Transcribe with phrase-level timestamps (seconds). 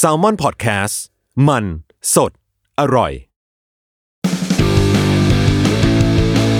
[0.00, 0.94] s a l ม o n PODCAST
[1.48, 1.64] มัน
[2.14, 2.32] สด
[2.80, 3.12] อร่อย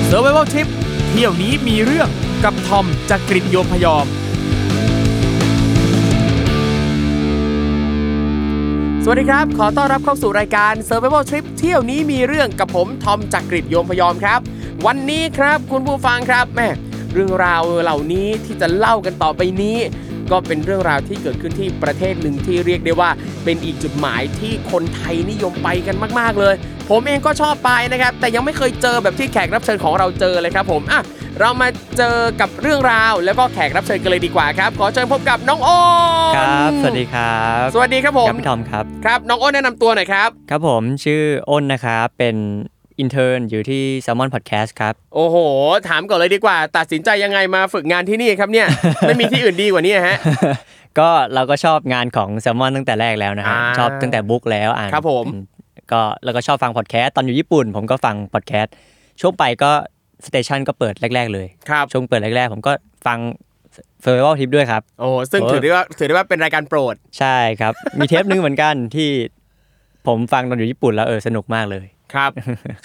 [0.08, 0.68] s u r v i v a l Trip
[1.10, 2.08] เที่ยวนี้มีเรื่อง
[2.44, 4.06] กับทอมจากกรีฑโยมพยอม
[9.04, 14.40] สวัสดีครับ ขอต้อนรับเข้าสู่รายการ Survival Trip เที่ยวนี้มีเรื่องกับผมทอมจากกรีฑโยมพยอมครับ
[14.86, 16.68] วันนี้ครับคุณผู้ฟังครับแม่
[17.14, 19.78] เรื่องราวเหล่านี้ที่จะเล่ากันต่อไปนี้
[20.30, 23.10] ก็เป็นเรื่องราวที่เกิดขึ้นที่ประเทศหนึ่งที่เรียกได้ว่า
[23.44, 26.54] เป็นอีกจุดหมายที่คนไทยนิยมไปกันมาก ๆ เลย
[26.90, 31.02] ผมเองก็ชอบไปนะครับ แต่ยังไม่เคยเจอแบบที่แขกรับเชิญของเราเจอเลยครับผมอะ
[31.40, 35.78] เรามาเจอกับเรื่องราว แล้วก็แขกรับเชิญกันเลยดีกว่าครับ ขอเชิญพบกับน้องอ้
[36.32, 42.36] นครับ สวัสดีครับ สวัสดีครับผมครับพี่ทอมครับ ครับ น้องอ้นแนะนำตัวหน่อยครับ ครับผมชื่ออ้นนะครับ เป็น
[42.98, 45.36] intern อยู่ที่ Salmon Podcast ครับ โอ้โห
[45.88, 48.66] ถามก่อนเลยดีกว่า ตัดสินใจยังไงมาฝึกงานที่นี่ครับเนี่ย
[49.06, 50.18] ไม่มีที่อื่นดีกว่านี้ฮะ
[50.98, 55.26] ก็เราก็ชอบงานของ Salmon ตั้งแต่แรกแล้วนะฮะ อ่า ชอบตั้งแต่ book แล้วอ่านครับผม
[55.92, 58.72] ก็แล้วก็ชอบฟังพอดแคสต์ตอนอยู่ญี่ปุ่น ผมก็ฟังพอดแคสต์
[59.20, 59.70] ช่วงไปก็
[60.26, 62.72] station ก็เปิดแรก ๆ เลย ครับ ช่วงเปิดแรกๆ ผมก็
[63.06, 63.18] ฟัง
[64.02, 69.10] เฟอร์ i ว l ทิปด้วยครับ โอ้ซึ่งโอ้ถือได้ว่าถือได้ว่าเป็นรายการโปรด ใช่ครับ มีเทปนึงเหมือนกันที่
[70.06, 72.30] ผมฟังตอนอยู่ญี่ปุ่นแล้วเออสนุกมากเลย ครับ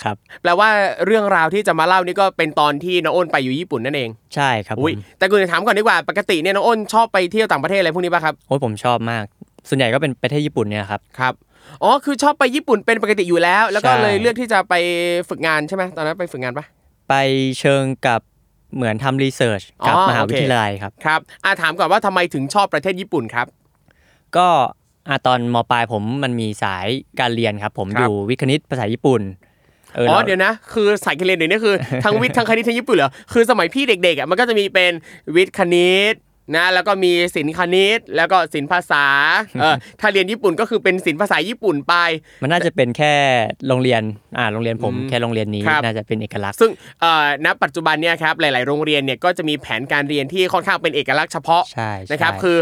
[0.03, 0.69] ครับ แปลว่า
[1.05, 9.25] เรื่องราวที่จะมาเล่านี่ก็เป็นตอนที่น้องอ้นไปอยู่ญี่ปุ่นนั่นเอง ใช่ครับผอุ้ยมแต่กูจะถามก่อนดีกว่าปกติเนี่ยน้องอ้นชอบไปเที่ยวต่างประเทศอะไรพวกนี้ป่ะครับโอ้ยผมชอบมาก
[9.69, 11.33] ส่วนใหญ่ก็เป็นประเทศญี่ปุ่นเนี่ยครับครับ
[11.83, 14.73] อ๋อคือชอบไปญี่ปุ่นเป็นปกติอยู่แล้ว แล้วก็ใช่เลยเลือกที่จะไป
[15.29, 16.65] ฝึกงานใช่ไหมตอนนั้นไปฝึกงานปะ
[17.09, 17.13] ไป
[17.59, 18.21] เชิงกับ
[18.75, 23.47] เหมือนทำรีเสิร์ชกับอ๋อมหาโอเควิทยาลัยครับครับอ่าถามก่อนว่าทำไมถึงชอบประเทศญี่ปุ่นครับ
[24.37, 24.47] ก็
[25.09, 26.87] อะตอนมปลายผมมันมีสาย
[27.19, 29.21] การเรียนครับ ผมครับอยู่วิทย์คณิตภาษาญี่ปุ่น
[29.95, 34.91] เอออ๋อแล้วเดี๋ยวนะ คือสายการเรียนเดี๋ยวนี้คือทั้งวิทย์ทั้งคณิตทั้งญี่ปุ่นเหรอคือสมัยพี่เด็กๆอะมันก็จะมีเป็น
[35.35, 36.15] วิทย์คณิต
[36.55, 39.05] นะแล้วก็มีศิลป์คณิต แล้วก็ศิลป์ภาษา
[39.61, 41.95] เออถ้าเรียนญี่ปุ่นก็คือเป็นศิลป์ภาษาญี่ปุ่นไป
[42.41, 43.13] มันน่าจะเป็นแค่
[43.67, 44.01] โรงเรียน
[44.37, 46.71] อ่าโรงเรียนผมอืมแค่โรงเรียนนี้ครับน่าจะเป็นเอกลักษณ์ซึ่ง
[47.01, 52.57] เอ่อณปัจจุบันเนี่ยครับหลาย ๆ โรงเรียนเนี่ยก็จะมีแผนการเรียนที่ค่อนข้างเป็นเอกลักษณ์เฉพาะใช่นะครับใช่คือ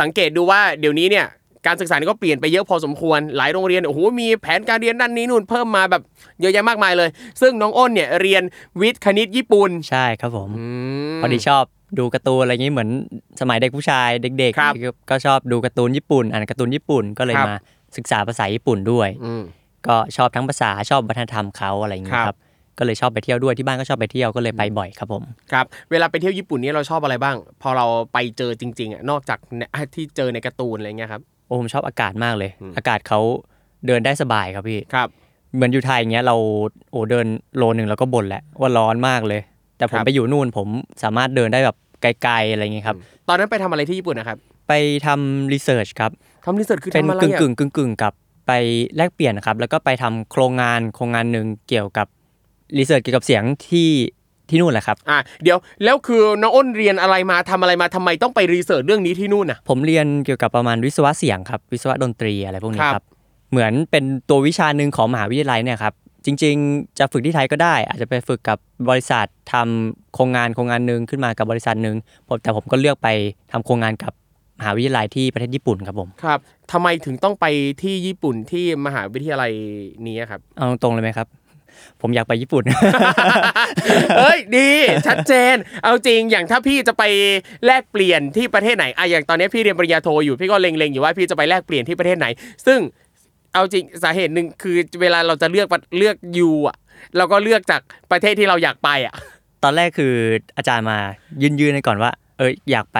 [0.00, 1.26] สังเกตดูว่าเดี๋ยวนี้เนี่ย
[1.66, 6.02] การศึกษานี่ก็เปลี่ยนไปเยอะพอสมควรหลายโรงเรียนโอ้โหมีแผนการเรียนด้านนี้นู่นเพิ่มมาแบบ
[6.40, 7.08] เยอะแยะมากมายเลย
[7.40, 8.42] ซึ่งน้องอ้นเนี่ยเรียน
[8.80, 10.48] วิทย์คณิตญี่ปุ่นใช่ครับผม
[11.16, 11.64] มพอดีชอบ
[11.98, 12.90] ดูการ์ตูนอะไรอย่างนี้เหมือน
[13.40, 17.56] สมัยเด็กผู้ชายเด็กครับๆก็ชอบดูการ์ตูนญี่ปุ่นอ่านการ์ตูนญี่ปุ่นก็เลยครับมา
[17.96, 19.42] ศึกษาภาษาญี่ปุ่นด้วยอืม
[19.86, 22.38] ก็ชอบทั้งภาษาชอบวัฒนธรรมเขาอะไรอย่างเงี้คยรับครับ
[22.78, 25.22] ก็เลยชอบไปเที่ยวด้วยที่บ้านก็ชอบไปเที่ยวก็เลยไปบ่อยครับผม
[25.52, 33.20] ครับเวลาไปเที่ยวญี่ปุ่นเนี่ยเราชอบอะไรบ้าง พอเราไปเจอจริงๆอะนอกจากเนี่ยที่เจอในการ์ตูนอะไรเงี้ยครับ โอ้ผมชอบอากาศมากเลยอืมอากาศเขา
[33.86, 35.08] เดินได้สบายครับพี่ครับ
[35.54, 36.36] เหมือนอยู่ไทยอย่างเงี้ยเรา
[36.90, 39.40] โอ้เดินโลนึงเราก็บ่นแหละว่าร้อนมากเลย
[39.78, 40.68] แต่ผคมรับไปอยู่นู่นผม
[41.02, 42.96] สามารถเดินได้แบบไกลๆอะไรอย่างเงี้ยครับ
[43.28, 44.38] ตอนนั้นไปทำอะไรที่ญี่ปุ่นนะครับ
[44.68, 44.72] ไป
[45.06, 46.10] ทำรีเสิร์ชครับ
[46.44, 48.12] ทำรีเสิร์ชคือเป็นทำอะไรกึ่งอะกึ่งกึ่งกึ่งๆกับ
[48.46, 48.52] ไป
[48.96, 52.06] แลกเปลี่ยนนะครับ แล้วก็ไปทำโครงงานโครงงานหนึ่งเกี่ยวกับ
[52.78, 53.88] research เกี่ยวกับเสียงที่
[54.48, 63.04] ที่นู่นแหละครับอะเดี๋ยวแล้วคือน้องอ้นเรียนอะไรมาทำอะไรมาทำไมต้องไป research เรื่องนี้ที่นู่นอะผมเรียนเกี่ยวกับประมาณวิศวะเสียงครับ วิศวะดนตรีอะไรพวกนี้ครับครับ
[63.50, 65.94] เหมือนเป็นตัววิชาหนึ่งของมหาวิทยาลัยเนี่ยครับ
[66.24, 71.96] จริง ๆ จะฝึกที่ไทยก็ได้ อาจจะไปฝึกกับบริษัททำโครงงานโครงงานหนึ่งขึ้นมากับบริษัทหนึ่ง
[72.28, 73.08] ผมแต่ผมก็เลือกไป
[73.52, 74.12] ทำโครงงานกับ
[74.58, 76.38] มหาวิทยาลัยที่ประเทศญี่ปุ่นครับผมครับ
[76.72, 77.46] ทำไมถึงต้องไป
[77.82, 79.52] ที่ญี่ปุ่นที่มหาวิทยาลัย
[80.06, 81.28] นี้ครับเอาตรงๆเลยไหมครับ
[82.00, 82.64] ผมอยากไปญี่ปุ่น
[84.18, 84.68] เอ้ยดี
[85.06, 87.04] ชัดเจน เอาจริงอย่างถ้าพี่จะไป
[87.66, 92.26] แลกเปลี่ยนที่ประเทศไหนอะอย่างตอนนี้พี่เรียนปริญญาโทอยู่พี่ก็เล็งๆอยู่ว่าพี่จะไปแลกเปลี่ยนที่ประเทศไหน
[92.66, 92.78] ซึ่ง
[93.54, 96.76] เอาจริงสาเหตุหนึ่งคือเวลาเราจะเลือกประเลือกยูอะ
[97.16, 97.80] เราก็เลือกจาก
[98.12, 99.14] ประเทศที่เราอยากไปอะ
[99.64, 100.14] ตอนแรกคือ
[100.56, 100.98] อาจารย์มา
[101.42, 102.98] ยืนยืนๆให้ก่อนว่า เอออยากไป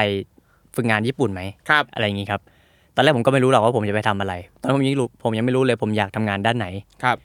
[0.76, 2.40] ฝึกงานญี่ปุ่นไหมครับ อะไรอย่างนี้ครับ
[2.94, 6.66] ตอนแรกผมก็ไม่รู้หรอกว่าผมจะไปทำอะไร ตอนนั้นผมยังรู้ผมยังไม่รู้เลยผมอยากทำงานด้านไหน
[7.04, 7.16] ครับ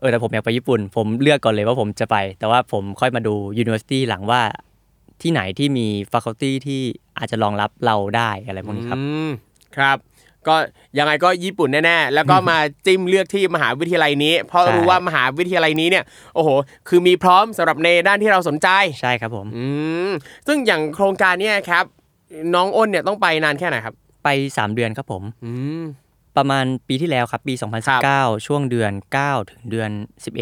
[0.00, 4.42] เออแต่ผมอยากไปญี่ปุ่น ผมเลือกก่อนเลยว่าผมจะไป แต่ว่าผมค่อยมาดู university หลังว่า
[5.22, 6.80] ที่ไหนที่มี faculty ที่
[7.18, 9.30] อาจจะรองรับเราได้อะไรพวกนี้ครับอืม
[9.76, 9.98] ครับ
[10.46, 10.54] ก็
[10.98, 16.04] ยังไงก็ญี่ปุ่นแน่ๆ แล้วก็มาจิ้มเลือกที่มหาวิทยาลัยนี้ เพราะใช่รู้ว่ามหาวิทยาลัยนี้เนี่ย
[16.34, 16.48] โอ้โห
[16.88, 18.68] คือมีพร้อมสำหรับในด้านที่เราสนใจ
[19.00, 19.66] ใช่ครับผมอื
[20.08, 20.10] ม
[20.46, 21.84] ซึ่งอย่างโครงการเนี้ครับ
[22.54, 23.94] น้องอ้นเนี่ยต้องไปนานแค่ไหนครับ
[24.24, 25.52] ไป 3 เดือนครับผมอื
[25.82, 25.84] ม
[26.36, 27.66] ประมาณปีที่แล้วครับปีครั
[27.98, 28.92] บ2019 ช่วงเดือน
[29.22, 29.90] 9 ถึงเดือน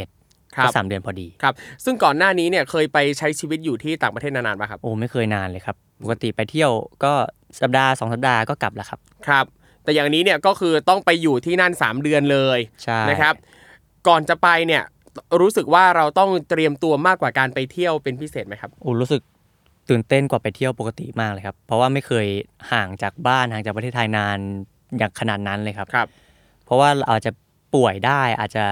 [0.03, 1.55] 11ครัก็บสามเดือนพอดีครับ
[1.85, 6.71] ซึ่งก่อนหน้านี้เนี่ยเคยไปใช้ชีวิตอยู่ที่ต่างประเทศนานๆป่ะครับโอ้ไม่เคยนานเลยครับปกติไปเที่ยว
[7.05, 7.13] ก็
[7.61, 9.47] สัปดาห์สองสัปดาห์ก็กลับแล้วครับครับ
[9.85, 13.35] แต่อย่างนี้เนี่ยก็คือต้องไปอยู่ที่นั่น 3 เดือนเลยใช่นะครับ
[14.09, 14.83] ก่อนจะไปเนี่ย
[15.41, 19.23] รู้สึกว่าเราต้องเตรียมตัวมากกว่าการไปเที่ยวเป็นพิเศษไหมครับโอ้รู้สึก
[19.89, 22.27] ตื่นเต้นกว่าไปเที่ยวปกติมากเลยครับ เพราะว่าไม่เคย
[22.73, 24.39] ห่างจากบ้านห่างจากประเทศไทยนาน
[24.99, 26.09] อย่างขนาดนั้นเลยครับครับ
[26.65, 27.33] เพราะว่าเราอาจจะ
[27.75, 28.65] ป่วยได้อาจจะ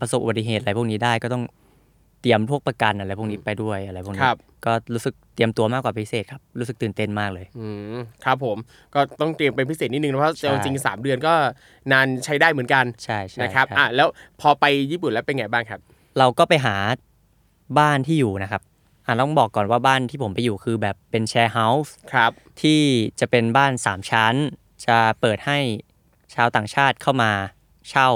[0.00, 1.44] ประสบอุบัติเหตุอะไรพวกนี้ได้ก็ต้อง
[2.20, 7.66] เตรียมพวกประกันอะไรพวกนี้ไปด้วยอะไรพวกนี้ครับ ก็รู้สึกเตรียมตัวมากกว่าพิเศษครับ รู้สึกตื่นเต้นมากเลย อื
[7.96, 8.56] มครับผม
[8.94, 11.34] ก็ต้องเตรียมเป็นพิเศษนิดนึงนะเพราะใช่ เอาจริงๆสามเดือนก็
[11.92, 14.08] นานใช้ได้เหมือนกันใช่ใช่นะครับอะแล้ว
[14.40, 15.80] พอไปญี่ปุ่นแล้วเป็นไงบ้างครับ
[16.18, 16.76] เราก็ไปหา
[17.78, 18.62] บ้านที่อยู่นะครับ
[19.06, 22.30] อะต้องบอกก่อนว่าบ้านที่ผมไปอยู่คือแบบเป็นแชร์เฮาส์ ครับ
[22.62, 22.80] ที่
[23.20, 24.34] จะเป็นบ้าน 3 ชั้น
[24.86, 25.58] จะเปิดให้
[26.34, 27.30] ชาวต่างชาติเข้ามา
[27.90, 28.08] เช่า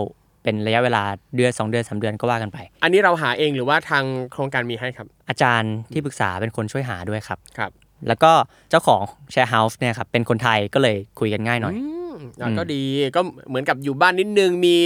[0.43, 1.03] เป็นระยะเวลา
[1.37, 7.71] เดือน 2 เดือน3เดือนก็ว่ากันไป อันนี้เราหาเองหรือว่าทางโครงการมีให้ครับ อาจารย์ที่ปรึกษาเป็นคนช่วยหาด้วยครับครับ
[8.09, 8.33] แล้วก็
[8.71, 9.01] เจ้าของ
[9.33, 11.83] แชร์เฮาส์เนี่ยครับเป็นคนไทยก็เลยคุยกันง่ายหน่อยอื
[12.13, 12.83] มอะอืมก็ดี
[13.17, 14.77] ก็เหมือนกับอยู่บ้านนิดนึงมี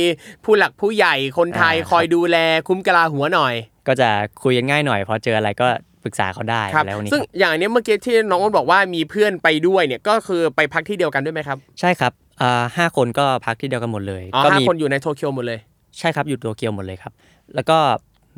[0.45, 2.37] ผู้หลักผู้ใหญ่คนไทยอ่าคอยดูแล
[2.69, 3.55] คุ้มกะลาหัวหน่อย
[3.87, 4.09] ก็จะ
[4.43, 5.69] คุยกันง่ายหน่อยพอเจออะไรก็
[6.05, 15.59] ปรึกษาเขาได้ครับอะไรพวกนี้ซึ่งครับอย่างอันเนี้ยเมื่อกี้ที่น้องอ้นบอกว่ามีเพื่อนไปด้วยเนี่ยก็คือไปพักที่เดียวกันด้วยไหมครับ ใช่ครับอ่าห้าคนก็พักที่เดียวกันหมดเลยอ๋อก็ห้ามีคนอยู่ในโตเกียวหมดเลย
[15.99, 17.13] ใช่ครับอยู่โตเกียวหมดเลยครับ
[17.55, 17.79] แล้วก็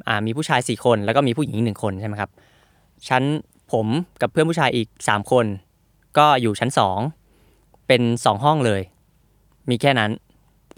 [0.08, 2.30] อ่ามีผู้ชายสี่คนแล้วก็มีผู้หญิงอีกหนึ่งคนใช่ไหมครับ
[3.08, 3.22] ชั้น
[3.72, 3.86] ผม
[4.20, 5.46] กับเพื่อนผู้ชายอีกสามคน
[6.18, 6.98] ก็อยู่ชั้นสอง
[7.86, 8.82] เป็นสองห้องเลย
[9.70, 10.10] มีแค่นั้น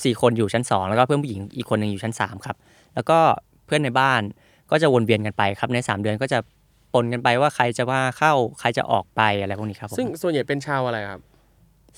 [0.05, 2.57] สี่คนอยู่ชั้นสองแล้วก็เพื่อนผู้หญิงอีกคนหนึ่งอยู่ชั้นสามครับ
[2.95, 3.19] แล้วก็
[3.67, 4.23] เพื่อนในบ้าน
[4.71, 6.39] ก็จะวนเวียนกันไปครับในสามเดือนก็จะ
[6.95, 11.21] ปนกันไปว่าใครจะว่าเข้าใครจะออกไปอะไรพวกนี้ครับผมซึ่งส่วนใหญ่เป็นชาวอะไรครับ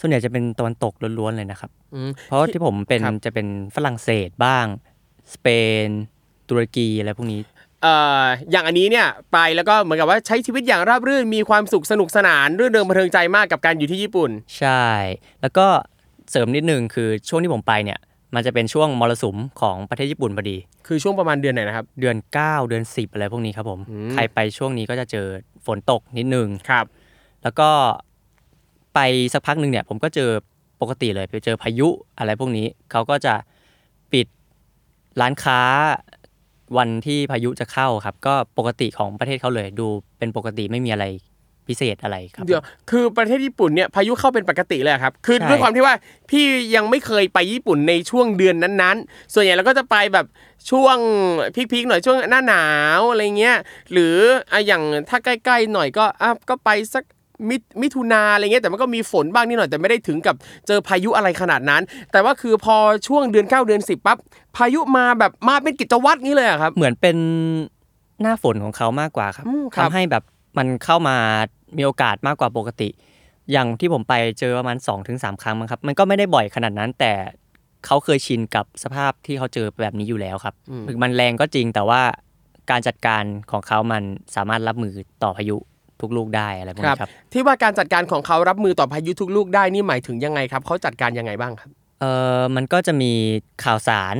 [0.01, 4.67] ส่วนใหญ่จะเป็นตะวันตกล้วนๆเลยนะครับอืมเพราะที่ผมเป็นครับจะเป็นฝรั่งเศสบ้าง
[5.35, 5.47] สเป
[5.85, 5.87] น
[6.49, 7.41] ตุรกีอะไรพวกนี้
[7.83, 14.87] เอ่ออย่างอันนี้เนี่ยไปแล้วก็เหมือนกับว่าใช้ชีวิตอย่างราบรื่นมีความสุขสนุกสนานรื่นเริงบันเทิงใจมากกับการอยู่ที่ญี่ปุ่น ใช่
[15.43, 15.67] แล้วก็
[16.31, 17.99] เสริมนิดนึงคือช่วงที่ผมไปเนี่ย
[18.37, 20.57] มันจะเป็นช่วงมรสุมของประเทศญี่ปุ่นพอดี
[20.87, 25.27] คือช่วงประมาณเดือนไหนนะครับ เดือน 9 เดือน 10 อะไรพวกนี้ครับผมอืมใครไปช่วงนี้ก็จะเจอ
[25.67, 26.87] ฝนตกนิดนึงครับ
[27.43, 27.69] แล้วก็
[28.95, 29.01] ไป
[29.33, 30.31] สักพักหนึ่งเนี่ย ผมก็เจอ
[30.81, 31.89] ปกติเลยไปเจอพายุ
[32.19, 33.35] อะไรพวกนี้เขาก็จะ
[34.13, 34.27] ปิด
[35.21, 35.61] ร้านค้า
[36.79, 39.87] วันที่พายุจะเข้าครับ ก็ปกติของประเทศเขาเลยดู
[40.19, 41.05] เป็นปกติไม่มีอะไร
[41.69, 45.95] พิเศษอะไรครับ เดี๋ยวคือประเทศญี่ปุ่นเนี่ยพายุเข้าเป็นปกติเลยอะครับ คือใช่ด้วยความที่ว่า
[46.31, 50.27] พี่ยังไม่เคยไปญี่ปุ่นในช่วงเดือนนั้นๆ ส่วนใหญ่เราก็จะไปแบบ
[50.71, 50.97] ช่วง
[51.55, 52.67] พีคๆหน่อยช่วงหน้าหนา
[52.99, 53.57] วอะไรเงี้ย
[53.93, 54.15] หรือ
[54.53, 57.05] อะอย่างถ้าใกล้ๆหน่อยก็อะก็ไปสัก
[57.51, 60.35] มิมิถุนาอะไรเงี้ยแต่มันก็มีฝนบ้างนิดหน่อยแต่ไม่ได้ถึงกับ
[60.67, 62.77] เจอพายุอะไรขนาดนั้น แต่ว่าคือพอ
[63.07, 64.19] ช่วงเดือน 9 เดือน 10ปั๊บ
[64.57, 67.17] พายุมาแบบมาเป็นกิจวัตรนี้เลยอะครับ เหมือนเป็น
[68.23, 70.23] หน้าฝนของเขามากกว่าครับอืมครับทำให้แบบ
[70.59, 71.17] มันเข้ามา
[71.77, 72.89] มีโอกาสมากกว่าปกติ
[73.53, 77.13] อย่างที่ผมไปเจอประมาณ2อถึงสครั้งมั้งครับ มันก็ไม่ได้บ่อยขนาดนั้น แต่
[77.87, 80.55] เขาเคยชินกับสภาพที่เขาเจอแบบนี้อยู่แล้วครับ
[80.89, 82.03] ถึงมันแรงก็จริงแต่ว่า
[82.71, 84.03] การจัดการของเขามัน
[84.37, 84.93] สามารถรับมือ
[85.23, 85.57] ต่อพายุ
[86.01, 91.71] ทุกลูกได้อะไรพวกนี้ครับ ที่ว่าการจัดการของเขารับมือต่อพายุทุกลูกได้นี่หมายถึงยังไงครับเขาจัดการยังไงบ้างครับ
[92.01, 92.05] เอ
[92.41, 93.13] อมันก็จะมี
[93.65, 94.17] ข่าวสาร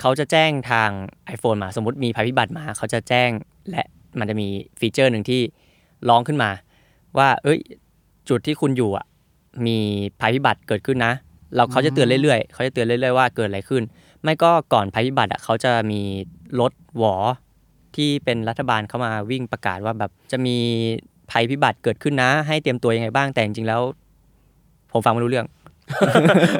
[0.00, 0.90] เขาจะแจ้งทาง
[1.34, 3.30] iPhone มาสมมติมีภัยพิบัติมา เขาจะแจ้ง
[3.70, 3.82] และ
[4.18, 4.48] มันจะมี
[4.80, 5.40] ฟีเจอร์หนึ่งที่
[6.08, 6.50] ร้องขึ้นมา
[7.18, 7.58] ว่า เอ้ย
[8.28, 9.06] จุดที่คุณอยู่อะ
[9.66, 9.78] มี
[10.20, 11.12] ภัยพิบัติเกิดขึ้นนะ
[11.54, 13.82] เราเขาจะเตือนเรื่อยๆเขาจะเตือนเรื่อยๆว่าเกิดอะไรขึ้น
[14.22, 16.00] ไม่ก็ก่อนภัยพิบัติอะเขาจะมี
[16.60, 17.14] รถหวอ
[17.96, 20.56] ที่เป็นรัฐบาลเข้ามาวิ่งประกาศว่าแบบจะมี
[21.30, 23.80] ภัยพิบัติเกิดขึ้นนะ ให้เตรียมตัวยังไงบ้างแต่จริงๆแล้ว
[24.92, 25.46] ผมฟังไม่รู้เรื่อง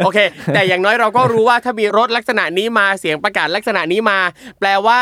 [0.05, 0.19] โอเค
[0.55, 4.19] แต่อย่างน้อยเราก็รู้ว่าถ้ามีรถลักษณะนี้มาเสียงประกาศลักษณะนี้มา
[4.59, 4.99] แปลว่า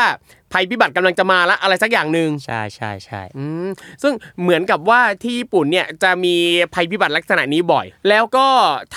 [0.55, 3.67] ภัยพิบัติกำลังจะมาละอะไรสักอย่างหนึ่งใช่ใช่ใช่อืม
[4.03, 6.35] ซึ่งเหมือนกับว่าที่ญี่ปุ่นเนี่ยจะมี
[6.73, 8.47] ภัยพิบัติลักษณะนี้บ่อย แล้วก็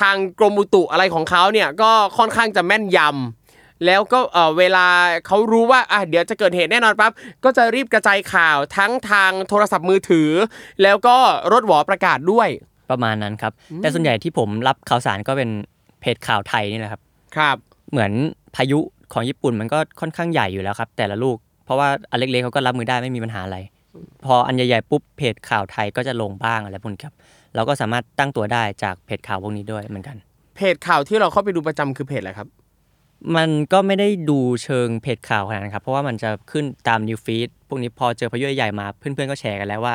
[0.01, 4.87] ทางกรมอุตุอะไรของเขาเนี่ยก็ค่อนข้างจะแม่นยำแล้วก็เออเวลา
[5.27, 7.13] เขารู้ว่าอะเดี๋ยวจะเกิดเหตุแน่นอนปั๊บ
[7.45, 10.31] ก็จะรีบกระจายข่าวทั้งทางโทรศัพท์มือถือ
[10.83, 11.17] แล้วก็
[11.53, 12.49] รถหวอประกาศด้วย
[12.91, 15.51] ประมาณนั้นครับ แต่ส่วนใหญ่ที่ผมรับข่าวสารก็เป็น
[16.01, 17.01] เพจข่าวไทยนี่แหละครับ
[17.37, 17.57] ครับ
[17.91, 18.13] เหมือน
[18.57, 18.81] พายุ
[19.13, 21.37] ของญี่ปุ่นมันก็ค่อนข้างใหญ่อยู่แล้วครับ แต่ละลูก
[21.69, 23.59] เพราะว่าอันเล็กๆเขาก็รับมือได้ไม่มีปัญหาอะไร
[24.25, 27.15] พออันใหญ่ๆปุ๊บเพจข่าวไทยก็จะลงบ้างอะไรพวกนี้ครับ
[27.55, 30.17] เราก็สามารถตั้งตัวได้จากเพจข่าวพวกนี้ด้วยเหมือนกัน
[30.57, 32.49] เพจข่าวที่เราเข้าไปดูประจำคือเพจอะไรครับ
[33.37, 39.95] มันก็ไม่ได้ดูเชิงเพจข่าวขนาดนั้นครับ เพราะว่ามันจะขึ้นตามนิวฟีดพวกนี้พอเจอพายุใหญ่ๆมาเพื่อนๆก็แชร์กันแล้วว่า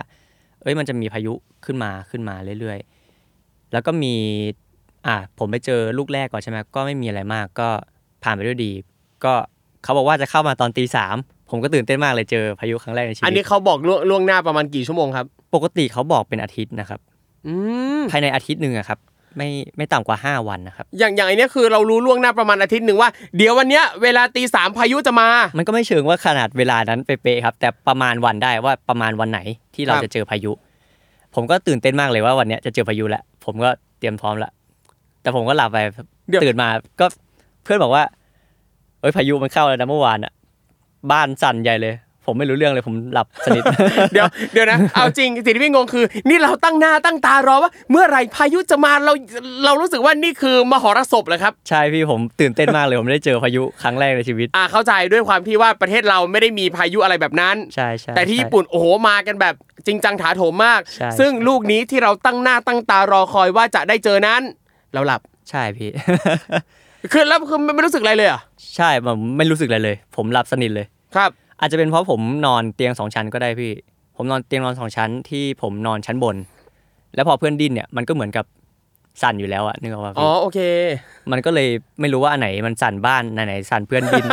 [0.62, 1.34] เอ้ยมันจะมีพายุ
[1.66, 4.16] ขึ้นมาขึ้นมาเรื่อยๆ แล้วก็มี
[5.08, 7.70] อ่าผมไปเจอลูกแรกก่อนใช่ไหมก็ไม่มีอะไรมากก็
[8.24, 8.72] ผ่านไปด้วยดี
[9.26, 9.34] ก็
[9.84, 11.16] เขาบอกว่าจะเข้ามาตอนตีสาม
[11.54, 17.00] ผมก็ตื่นเต้นมากเลยเจอพายุครั้งแรกในชีอันวินี้ตเขาบอกล่วงล่วงหน้าประมาณกี่ชั่วโมงครับ ปกติเขาบอกเป็นอาทิตย์นะครับ
[17.48, 17.54] อื
[18.00, 19.00] มภายในอาทิตย์หนึ่งอะครับ
[19.38, 29.40] ไม่ไม่ต่ำกว่า 5 วันนะครับ อย่างอย่างไอเนี้ยคือเรารู้ล่วงหน้าประมาณอาทิตย์หนึ่งว่า เดี๋ยววันเนี้ยเวลาตีสามพายุจะมา มันก็ไม่เชิงว่าขนาดเวลานั้นเป๊ะๆครับ แต่ประมาณวันได้ว่าประมาณวันไหน
[29.76, 30.52] ที่เราครับจะเจอพายุ
[31.36, 33.70] ผมก็ตื่นเต้นมากเลยว่าวันเนี้ยจะเจอพายุแล้วผมก็
[34.00, 34.52] เตรียมพร้อมละ
[35.22, 35.78] แต่ผมก็หลับไป
[36.30, 36.70] เดี๋ยวตื่นมา
[37.00, 37.06] ก็
[37.64, 38.04] เพื่อนบอกว่า
[39.02, 40.34] เอ้ยพายุมันเข้าแล้วนะเมื่อวานอะ
[41.12, 41.96] บ้านสั่นใหญ่เลย
[42.28, 43.64] ผมไม่รู้เรื่องเลยผมหลับสนิท
[44.14, 49.14] เดี๋ยวเดี๋ยวนะเอาจริงสิ่งที่พี่งงคือ นี่เราตั้งหน้าตั้งตารอว่า เมื่อไหร่พายุจะมาเรา
[49.66, 59.56] เรารู้สึกว่านี่คือมหรสพเหรอครับใช่พี่ผมตื่นเต้นมากเลยผมได้เจอพายุครั้งแรกในชีวิต อ่าเข้าใจด้วยความที่ว่าประเทศเราไม่ได้มีพายุอะไรแบบนั้น ใช่ใช่แต่ที่ใช่ญี่ปุ่นโอ้โหมากันแบบ
[59.88, 64.42] จริงจังถาโถมมาก ใช่ ซึ่งลูกนี้ที่เราตั้งหน้าตั้งตารอคอยว่าจะได้เจอนั้น
[64.94, 65.90] เราหลับใช่พี่
[67.12, 68.42] คือแล้วคือไม่รู้สึกอะไรเลยเหรอะ
[68.76, 71.30] ใช่ผมไม่รู้สึกอะไรเลย ผมหลับสนิทเลย ครับ
[71.60, 73.74] อาจจะเป็นเพราะผมนอนเตียงสองชั้นก็ได้พี่
[74.18, 76.36] ผมนอนเตียงนอนสองชั้นที่ผมนอนชั้นบน
[77.16, 78.46] แล้วพอเพื่อนดิ้นเนี่ยมันก็เหมือนกับ
[79.22, 80.60] สั่นอยู่แล้วอะนึกออกป่ะอ๋อพี่โอเค
[81.32, 84.26] มันก็เลยไม่รู้ว่าอันไหนมันสั่นบ้านอันไหนสั่นเพื่อนดิ้น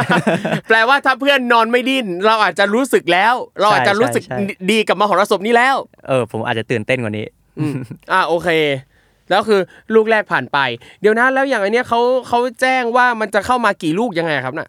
[0.69, 5.77] แปลว่าถ้าเพื่อนนอนไม่ดิ้นเราอาจจะรู้สึกแล้ว เราอาจจะรู้สึกใช่ใช่ดีกับมหรสพนี้แล้ว
[6.09, 7.27] เออ ผมอาจจะตื่นเต้นกว่านี้
[7.59, 7.75] อืม
[8.13, 8.49] อ่าโอเค
[9.31, 9.61] แล้วคือ
[9.95, 10.59] ลูกแรกผ่านไป
[11.01, 14.69] เดี๋ยวนะแล้วอย่างอันเนี้ยเขาเขาแจ้งว่ามันจะเข้ามากี่ลูกยังไงครับน่ะ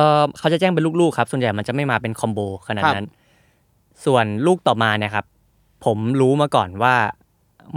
[0.00, 3.08] เออเขาจะแจ้งเป็นลูกๆครับ ส่วนใหญ่มันจะไม่มาเป็น combo ขนาดนั้นครับ
[4.04, 5.24] ส่วนลูกต่อมาเนี่ยครับ
[5.84, 6.94] ผมรู้มาก่อนว่า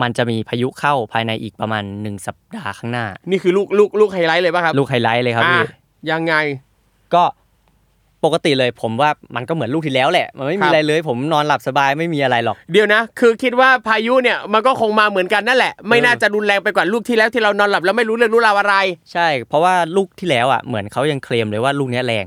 [0.01, 5.63] มันจะมีพายุเข้าภายในอีกประมาณหนึ่งสัปดาห์ข้างหน้า นี่คือลูกลูกลูกไฮไลท์เลยป่ะครับ ลูกไฮไลท์เลยครับอะพี่
[6.11, 6.35] ยังไง
[7.13, 7.23] ก็
[8.25, 18.75] ปกติเลยผมว่ามันก็เหมือนลูกที่แล้วแหละ มันไม่ครัมีบอะไรเลย ผมนอนหลับสบายไม่มีอะไรหรอก เดี๋ยวนะ คือคิดว่าพายุเนี่ยมันก็คงมาเหมือนกันนั่นแหละ ไม่เออน่าจะรุนแรงไปกว่าลูกที่แล้วที่เรานอนหลับแล้วไม่รู้เรื่องรู้ราวอะไร
[19.13, 22.25] ใช่ เพราะว่าลูกที่แล้วอะเหมือนเขายังเคลมเลยว่าลูกเนี้ยแรง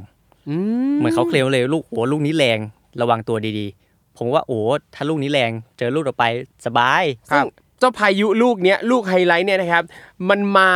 [0.48, 0.56] อื
[0.90, 2.58] มเหมือนเขาเคลมเลยลูกโอ้ลูกนี้แรง
[3.00, 4.60] ระวังตัวดีๆ ผมว่าโอ้
[4.94, 6.24] ถ้าลูกนี้แรงเจอลูกต่อไป
[6.66, 7.46] สบายซึ่ง
[7.78, 9.84] เจ้าพายุลูกเนี้ยลูกไฮไลท์เนี่ยนะครับ
[10.28, 10.70] มันมา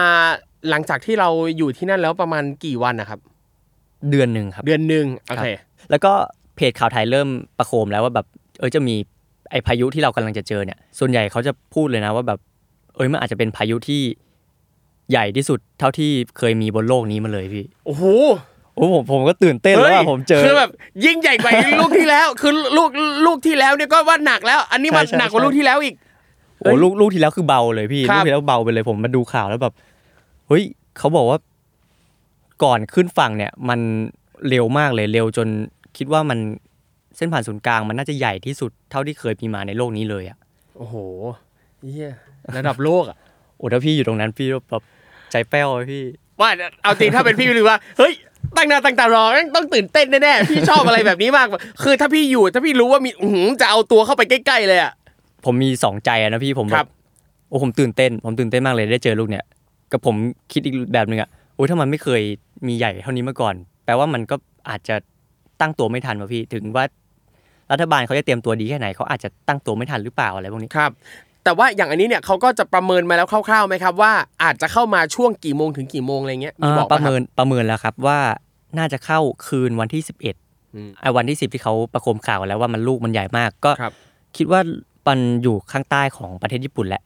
[0.71, 3.21] หลังจากที่เราอยู่ที่นั่นแล้วประมาณกี่วันนะครับ
[4.11, 5.47] เดือนหนึ่งครับ เดือนหนึ่งโอเค
[5.91, 6.13] แล้วก็
[6.57, 7.29] เพจข่าวไทยเริ่ม
[7.59, 8.27] ประโคมแล้วว่าแบบ
[8.59, 8.95] เออจะมี
[9.51, 12.39] ไอพายุที่เรากำลังจะเจอเนี่ย ส่วนใหญ่เขาจะพูดเลยนะว่าแบบ
[12.97, 14.01] เอ้ยมันอาจจะเป็นพายุที่
[15.11, 18.05] ใหญ่ที่สุดเท่าที่เคยมีบนโลกนี้มาเลยพี่ โอ้โห
[18.75, 20.71] โอ้ผมผมก็ตื่นเต้นแล้วว่าผมเจอคือแบบ
[21.05, 22.91] ยิ่งใหญ่กว่าลูกที่แล้ว คือลูก
[23.27, 25.95] ลูกที่แล้วเนี่ยก็ว่าหนักแล้ว อันนี้มันใช่ใช่หนักกว่าใช่ลูกที่แล้วอีก
[26.61, 29.75] โอ้ลูกลูกที่แล้วคือเบาเลยพี่ครับลูกที่แล้วเบาไปเลยผมมาดูข่าวแล้วแบบ
[30.49, 30.63] เฮ้ย
[30.99, 31.39] เขาบอกว่า
[32.63, 33.81] ก่อนขึ้นฝั่งเนี่ยมัน
[34.49, 35.49] เร็วมากเลยเร็วจน
[35.97, 36.39] คิดว่ามัน
[37.17, 40.39] เส้นผ่านศูนย์กลางมันน่าจะใหญ่ที่สุดเท่าที่เคยมีมาในโลกนี้เลยอะ
[40.77, 40.95] โอ้โห
[41.83, 42.13] เหี้ย
[42.57, 43.17] ระดับโลกอะ
[43.57, 44.83] โอ้ถ้าพี่อยู่ตรงนั้นพี่แบบ
[45.33, 46.05] ใจแป้วเลยพี่
[46.41, 46.51] ว่า
[46.83, 48.13] เอาจริงถ้าเป็นพี่หรือว่าเฮ้ย
[48.57, 51.47] ตั้งหน้าตั้งตารอแม่งต้องตื่นเต้นแน่ๆพี่ชอบอะไรแบบนี้มาก
[51.83, 54.93] คือถ้าพี่อยู่ถ้าพี่รู้ว่ามีอื้อหือจะเอาตัวเข้าไปใกล้ๆเลยอะ
[55.45, 56.91] ผมมีสองใจอะนะพี่ผมคแบรับบ
[57.49, 59.45] โอ้ผมตื่นเต้น ผมตื่นเต้นมากเลยได้เจอลูกเนี่ย
[59.93, 60.17] กับผม
[60.53, 62.23] คิดอีกแบบหนึ่งอะโอ้ยถ้ามันไม่เคย
[62.67, 64.37] มีใหญ่เท่านี้มาก่อน แปลว่ามันก็
[64.71, 64.97] อาจจะ
[65.61, 66.85] ตั้งตัวไม่ทันวะพี่ถึงว่า
[67.73, 70.93] รัฐบาลเขาจะเตรียมตัวดีแค่ไหนเขาอาจจะตั้งตัวไม่ทันหรือเปล่าอะไรพวกนี้ครับ
[71.45, 74.13] แต่ว่าอย่างอันนี้เนี่ยเขาก็จะประเมินมาแล้วคร่าวๆไหมครับ ว่า
[74.45, 78.19] อาจจะเข้ามาช่วงกี่โมงถึงกี่โมงอะไรเงี้ยมีบอกปปะระครัเมิบนประเมินแล้วครับว่า
[78.79, 80.03] น่าจะเข้าคืนวันที่
[80.37, 83.93] 11อืมไอ้วันที่ 10 ที่เขาประโคมข่าวแล้วว่ามันลูกมันใหญ่มากก็ครับ
[84.37, 84.61] คิดว่า
[85.09, 87.03] มันอยู่ข้างใต้ของประเทศญี่ปุ่นแหละ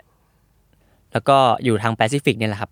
[1.13, 2.71] แล้วก็อยู่ทางแปซิฟิกเนี่ยแหละครับ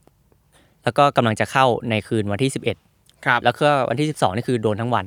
[0.84, 2.52] แล้วก็กำลังจะเข้าในคืนวันที่
[2.88, 5.04] 11 ครับ แล้วก็วันที่ 12 นี่คือโดนทั้งวัน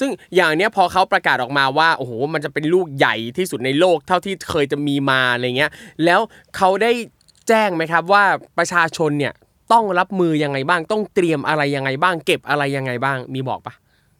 [0.00, 5.70] ซึ่งอย่างเนี้ยพอเขาประกาศออกมาว่าโอ้โหมันจะเป็นลูกใหญ่ที่สุดในโลกเท่าที่เคยจะมีมาอะไรเงี้ย
[6.04, 6.20] แล้ว
[6.56, 6.92] เขาได้
[7.48, 8.24] แจ้งไหมครับว่า
[8.58, 9.32] ประชาชนเนี่ย
[9.72, 13.74] ต้องรับมือยังไงบ้าง ต้องเตรียมอะไรยังไงบ้าง เก็บอะไรยังไงบ้างมีบอกปะ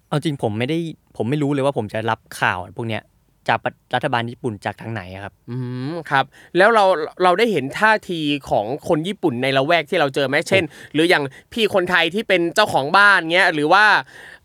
[0.08, 0.78] เอาจริงผมไม่ได้
[1.16, 3.02] ผมไม่รู้เลยว่าผมจะรับข่าวพวกเนี้ย
[3.48, 3.58] จาก
[3.94, 5.56] รัฐบาลญี่ปุ่นจากทางไหนอะครับ อื
[5.92, 6.24] มครับ
[6.56, 6.84] แล้วเรา
[7.22, 8.20] เราได้เห็นท่าที
[8.50, 10.62] ของคนญี่ปุ่นในละแวกที่เราเจอไหมเช่น
[10.94, 13.84] หรืออย่างพี่คนไทยที่เป็นเจ้าของบ้านเงี้ยหรือว่า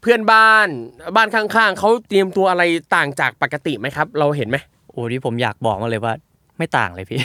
[0.02, 0.68] เพื่อนบ้าน
[1.16, 2.64] บ้านข้างๆเขาเตรียมตัวอะไร
[2.96, 4.58] ต่างจากปกติไหมครับ เราเห็นไหม
[4.90, 6.14] โอ้ที่ผมอยากบอกมาเลยว่า
[6.58, 7.20] ไม่ต่างเลยพี่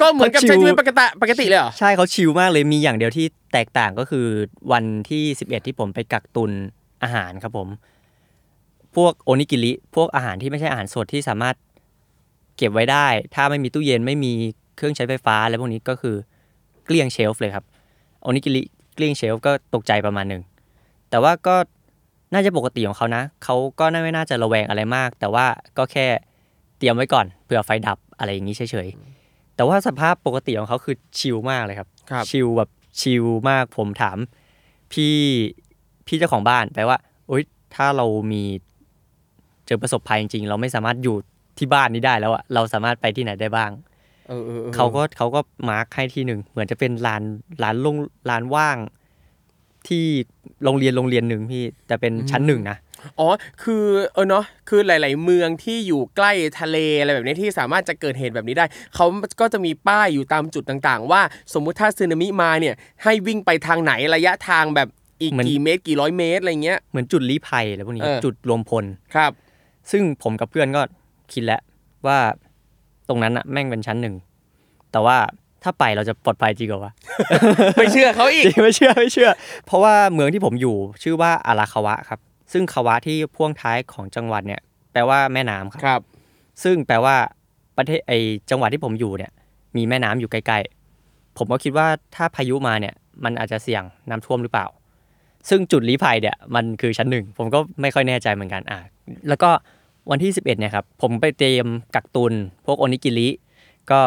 [0.00, 4.26] ก็เหมือนกับเขา chill ใช้ชีวิตปกติปกติเลยเหรอ ใช่เขา chill มากเลยมีอย่างเดียวที่แตกต่างก็คือ
[4.72, 6.50] วันที่ 11 ที่ผมไปกักตุน
[7.02, 7.68] อาหารครับผม
[8.96, 11.56] พวกโอนิกิริพวกอาหารที่ไม่ใช่อาหารสดที่สามารถ
[12.56, 14.32] เก็บไว้ได้ ถ้าไม่มีตู้เย็นไม่มี
[14.76, 16.16] เครื่องใช้ไฟฟ้าอะไรพวกนี้ก็คือ
[16.84, 17.64] เกลี้ยง shelf เลยครับ
[18.22, 18.62] โอนิกิริ
[18.94, 20.42] เกลี้ยง shelf ก็ตกใจประมาณหนึ่ง
[21.10, 21.56] แต่ว่าก็
[22.32, 25.46] น่าจะปกติของเขานะเขาก็น่าไม่น่าจะระแวงอะไรมาก แต่ว่า
[25.78, 26.06] ก็แค่
[26.78, 32.70] เตรียมไว้ก่อนเผื่อไฟดับอะไรอย่างนี้เฉยๆแต่ว่าสภาพปกติของเขาคือชิลมากเลยครับครับชิลแบบ
[33.00, 34.18] ชิลมากผมถาม
[34.92, 35.16] พี่
[36.06, 36.98] พี่เจ้าของบ้านไปว่า
[37.28, 37.42] โอ๊ย
[37.74, 38.42] ถ้าเรามี
[39.66, 41.16] เจอประสบภัยจริงๆ เราไม่สามารถอยู่
[41.58, 43.70] ที่บ้านนี้ได้แล้วอะเราสามารถไปที่ไหนได้บ้าง
[44.28, 47.22] เออออออเขาก็เขาก็มาร์คให้ที่หนึ่งเหมือนจะเป็นลาน
[47.62, 47.96] ลานลง
[48.30, 48.76] ลานว่าง
[49.88, 50.04] ที่
[50.64, 52.76] โรงเรียนโรงเรียนหนึ่งพี่แต่เป็นชั้นหนึ่งนะ
[53.18, 53.28] อ๋อ
[53.62, 59.06] คือเออเนาะ คือหลาย ๆ เมืองที่อยู่ใกล้ทะเลอะไรแบบนี้ที่สามารถจะเกิดเหตุแบบนี้ได้ เขา
[59.40, 61.22] ก็จะมีป้ายอยู่ตามจุดต่าง ๆ ว่า
[61.54, 64.88] สมมุติถ้าสึนามิมาเนี่ย ให้วิ่งไปทางไหนระยะทางแบบ
[65.20, 69.32] อีกเหมือนกี่เมตรกี่ร้อยเมตรอะไรเงี้ย เหมือนจุดลี้ภัยอะไรพวกนี้เออจุดรวมพล ครับ
[69.90, 70.82] ซึ่งผมกับเพื่อนก็
[71.32, 71.60] คิดแล้ว
[72.06, 72.18] ว่า
[73.08, 74.14] ตรงนั้นอะแม่งเป็นชั้นหนึ่ง
[74.92, 75.16] แต่ว่า
[75.62, 76.92] ถ้าไปเราจะปลอดภัยจริงเหรอวะ
[77.78, 79.30] ไม่เชื่อเขาอีกจริงไม่เชื่อไม่เชื่อ
[79.66, 82.20] เพราะว่าเมืองที่ผมอยู่ชื่อว่าอาราคาวะครับ
[82.52, 84.60] ซึ่งคาวะที่พ่วงท้ายของจังหวัดเนี่ย
[84.92, 86.00] แปลว่าแม่น้ำครับ ครับ
[86.62, 87.16] ซึ่งแปลว่า
[87.76, 88.12] ประเทศไอ
[88.50, 89.32] จังหวัดที่ผมอยู่เนี่ย
[89.76, 94.66] มีแม่น้ำอยู่ใกล้ๆ ผมก็คิดว่าถ้าพายุมาเนี่ย มันอาจจะเสี่ยงน้ำท่วมหรือเปล่า
[95.48, 98.78] ซึ่งจุดลี้ภัยเนี่ยมันคือชั้นหนึ่ง ผมก็ไม่ค่อยแน่ใจเหมือนกันอะ
[99.28, 99.50] แล้วก็
[100.10, 102.32] วันที่ 11เนี่ยครับผมไปเตรียมกักตุน
[102.66, 103.28] พวกโอนิกิริ
[103.90, 104.00] ก็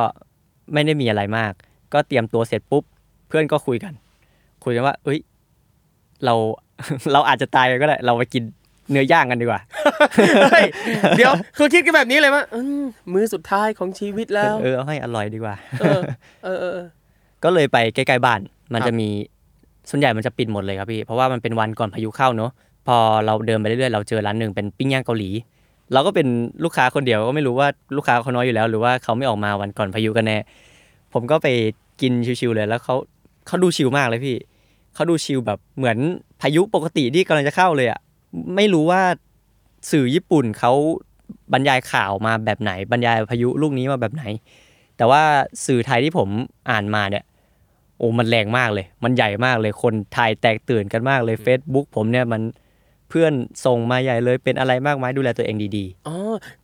[0.73, 1.53] ไม่ได้มีอะไรมาก
[1.93, 2.83] ก็เตรียมตัวเสร็จปุ๊บ
[3.27, 3.93] เพื่อนก็คุยกัน
[4.63, 5.19] คุยกันว่า เอ้ย
[6.25, 6.33] เรา
[7.13, 8.43] เราอาจจะตายกันก็ได้ เราไปกิน
[8.91, 9.61] เนื้อย่างกันดีกว่า
[10.51, 10.65] เฮ้ย
[11.17, 16.01] เดี๋ยวคือคิดกันแบบนี้เลยว่าอืมมือสุดท้ายของชีวิตแล้ว เออเอาให้อร่อยดีกว่าเออ
[16.43, 16.87] เออเออ เออ
[17.43, 18.39] ก็เลยไปใกล้ๆบ้าน
[18.73, 19.09] มันครับจะมี
[19.89, 22.51] ส่วนใหญ่มันจะปิดหมดเลยครับพี่ เพราะว่ามันเป็นวันก่อนพายุเข้าเนอะ
[22.87, 25.29] พอเราเดินไปเรื่อยๆเราเจอร้านหนึ่งเป็นปิ้งย่างเกาหลี
[25.93, 26.27] เราก็เป็น
[26.63, 30.37] ลูกค้าคนเดียวก็ไม่รู้ว่าลูกค้าเขาน้อยอยู่แล้ว หรือว่าเขาไม่ออกมาวันก่อนพายุกันแน่
[31.13, 31.47] ผมก็ไป
[32.01, 32.95] กินชิวๆเลยแล้วเขา
[33.47, 34.37] เขาดูชิลมากเลยพี่
[34.93, 35.97] เขาดูชิลแบบเหมือน
[36.41, 37.99] พายุปกติที่กำลังจะเข้าเลยอะ
[38.55, 39.01] ไม่รู้ว่า
[39.91, 40.71] สื่อญี่ปุ่นเขา
[41.53, 44.23] บรรยายข่าวมาแบบไหน บรรยายพายุลูกนี้มาแบบไหน
[44.97, 45.21] แต่ว่า
[45.65, 46.29] สื่อไทยที่ผม
[46.69, 47.23] อ่านมาเนี่ย
[47.97, 52.41] โอ้มันแรงมากเลย มันใหญ่มากเลยคนไทยแตกตื่นกันมากเลย Facebook ผมเนี่ยมัน
[53.09, 53.33] เพื่อน
[53.65, 56.15] ส่งมาใหญ่เลยเป็นอะไรมากมายดูแลตัวเองดีอ๋อ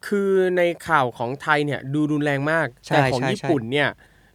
[0.07, 3.89] คือในข่าวของไทยเนี่ยดูรุนแรงมากใช่แต่ของใช่ญี่ปุ่นเนี่ย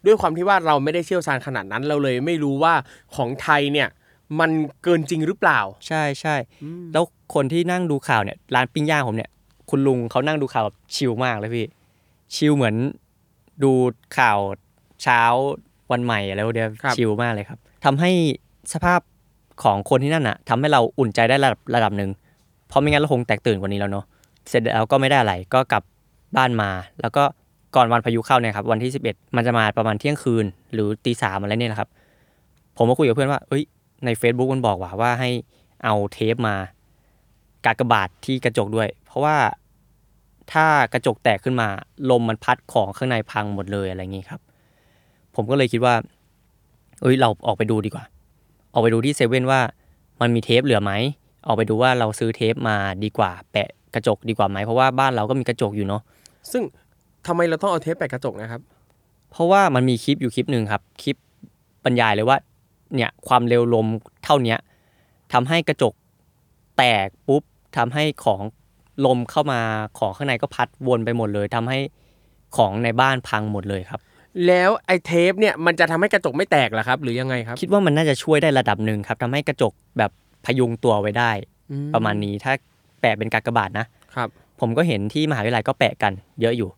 [0.07, 2.75] ด้วยความที่ว่าเราไม่ได้เชี่ยวชาญขนาดนั้นเราเลย ไม่รู้ว่า
[3.17, 3.89] ของไทยเนี่ย
[4.41, 4.51] มัน
[4.83, 6.37] เกินจริงหรือเปล่าๆใช่ใช่
[6.93, 9.31] แล้วคนที่นั่งดูข่าวเนี่ยร้านปิ้งย่างผมเนี่ย
[9.71, 11.67] คุณลุงเขานั่งดูข่าวแบบชิลมากเลยพี่
[12.35, 12.75] ชิลเหมือน
[13.63, 13.73] ดู
[14.19, 14.39] ข่าว
[15.03, 15.21] เช้า
[15.91, 18.11] วันใหม่อะไรพวกเนี้ยครับชิลมากเลยครับทำให้
[18.73, 19.01] สภาพ
[19.63, 22.11] ของคนที่นั่นอะทำให้เราอุ่นใจได้ระดับระดับหนึ่ง
[22.69, 24.05] เพราะไม่งั้นเราคงแตกตื่นกว่านี้แล้วเนาะ
[24.49, 25.83] เสร็จแล้วก็ไม่ได้อะไรก็กลับ
[26.37, 27.25] บ้านมา แล้วก็
[27.77, 31.89] ก่อนวันพายุเข้าเนี่ยครับวันที่ 11 มันจะมาประมาณเที่ยงคืน หรือตีสามอะไรเนี่ยนะครับ
[32.77, 33.63] ผมก็คุยกับเพื่อนว่าเอ้ย
[34.05, 35.31] ใน Facebook มันบอกว่าว่าให้
[35.85, 36.57] เอาเทปมา
[37.67, 39.37] กากบาทที่กระจกด้วย เพราะว่า
[40.53, 41.69] ถ้ากระจกแตกขึ้นมา
[42.11, 44.41] ลมมันพัดของข้างในพังหมดเลยอะไรอย่างนี้ครับ
[45.35, 45.95] ผมก็เลยคิดว่า
[47.03, 48.05] เอ้ยเราออกไปดูดีกว่า
[48.79, 49.61] ออกไปดูที่เซเว่นว่า
[50.21, 50.93] มันมีเทปเหลือไหม
[51.47, 56.03] ออกไปดูว่าเราซื้อเทปมาดีกว่า แปะกระจกดีกว่าไหมเพราะว่าบ้านเราก็มีกระจกอยู่เนาะ
[56.53, 56.63] ซึ่ง
[57.27, 58.61] ทำไมเราต้องเอาเทปแปะกระจกนะครับ
[59.31, 61.17] เพราะว่ามันมีคลิปอยู่คลิปหนึ่งครับคลิป
[61.85, 62.39] บรรยายเลยว่า
[62.95, 63.87] เนี่ยความเร็วลม
[64.25, 64.59] เท่าเนี้ย
[65.33, 65.95] ทำให้กระจก
[66.79, 67.43] แตกปุ๊บ
[67.77, 68.41] ทำให้ของ
[69.07, 69.61] ลมเข้ามา
[69.99, 71.79] ของข้างในก็พัดวนไปหมดเลยทำให้
[72.57, 74.01] ของในบ้านพังหมดเลยครับ
[74.47, 80.11] แล้วไอ้เทปเนี่ยมันจะทำให้กระจกไม่แตกเหรอครับ หรือยังไงครับ คิดว่ามันน่าจะช่วยได้ระดับหนึ่งครับทำให้กระจกแบบ
[80.47, 81.31] พยุงตัวไว้ได้
[81.71, 82.53] อืประมาณนี้ถ้า
[83.01, 84.29] แปะเป็นกากบาทนะครับ
[84.61, 86.69] ผมก็เห็นที่มหาวิทยาลัยก็แปะกัน เยอะอยู่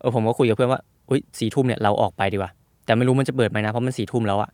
[0.00, 2.50] เออผมก็คุยกับเพื่อนว่าอุ้ยสี่ทุ่มเนี่ยเราออกไปดีกว่า
[2.84, 4.50] แต่ไม่รู้มันจะเปิดไหมนะเพราะมันสี่ทุ่มแล้วอะ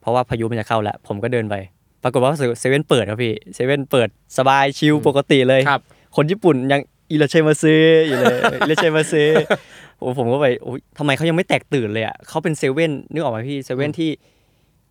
[0.00, 1.54] เพราะว่าพายุมันจะเข้าแล้วผมก็เดินไป
[2.02, 4.08] ปรากฏว่าเซเว่นเปิดครับพี่เซเว่นเปิด
[4.38, 5.80] สบาย chill ปกติเลยครับ
[6.16, 7.74] คนญี่ปุ่นยัง いらっしゃいませ
[8.06, 9.85] อยู่เลย いらっしゃいませ โอ้
[10.18, 14.10] ผมก็ไปโอ้ยทำไมเขายังไม่แตกตื่นเลยอะเขาเป็นเซเว่นนึกออกไหมพี่เซเว่นที่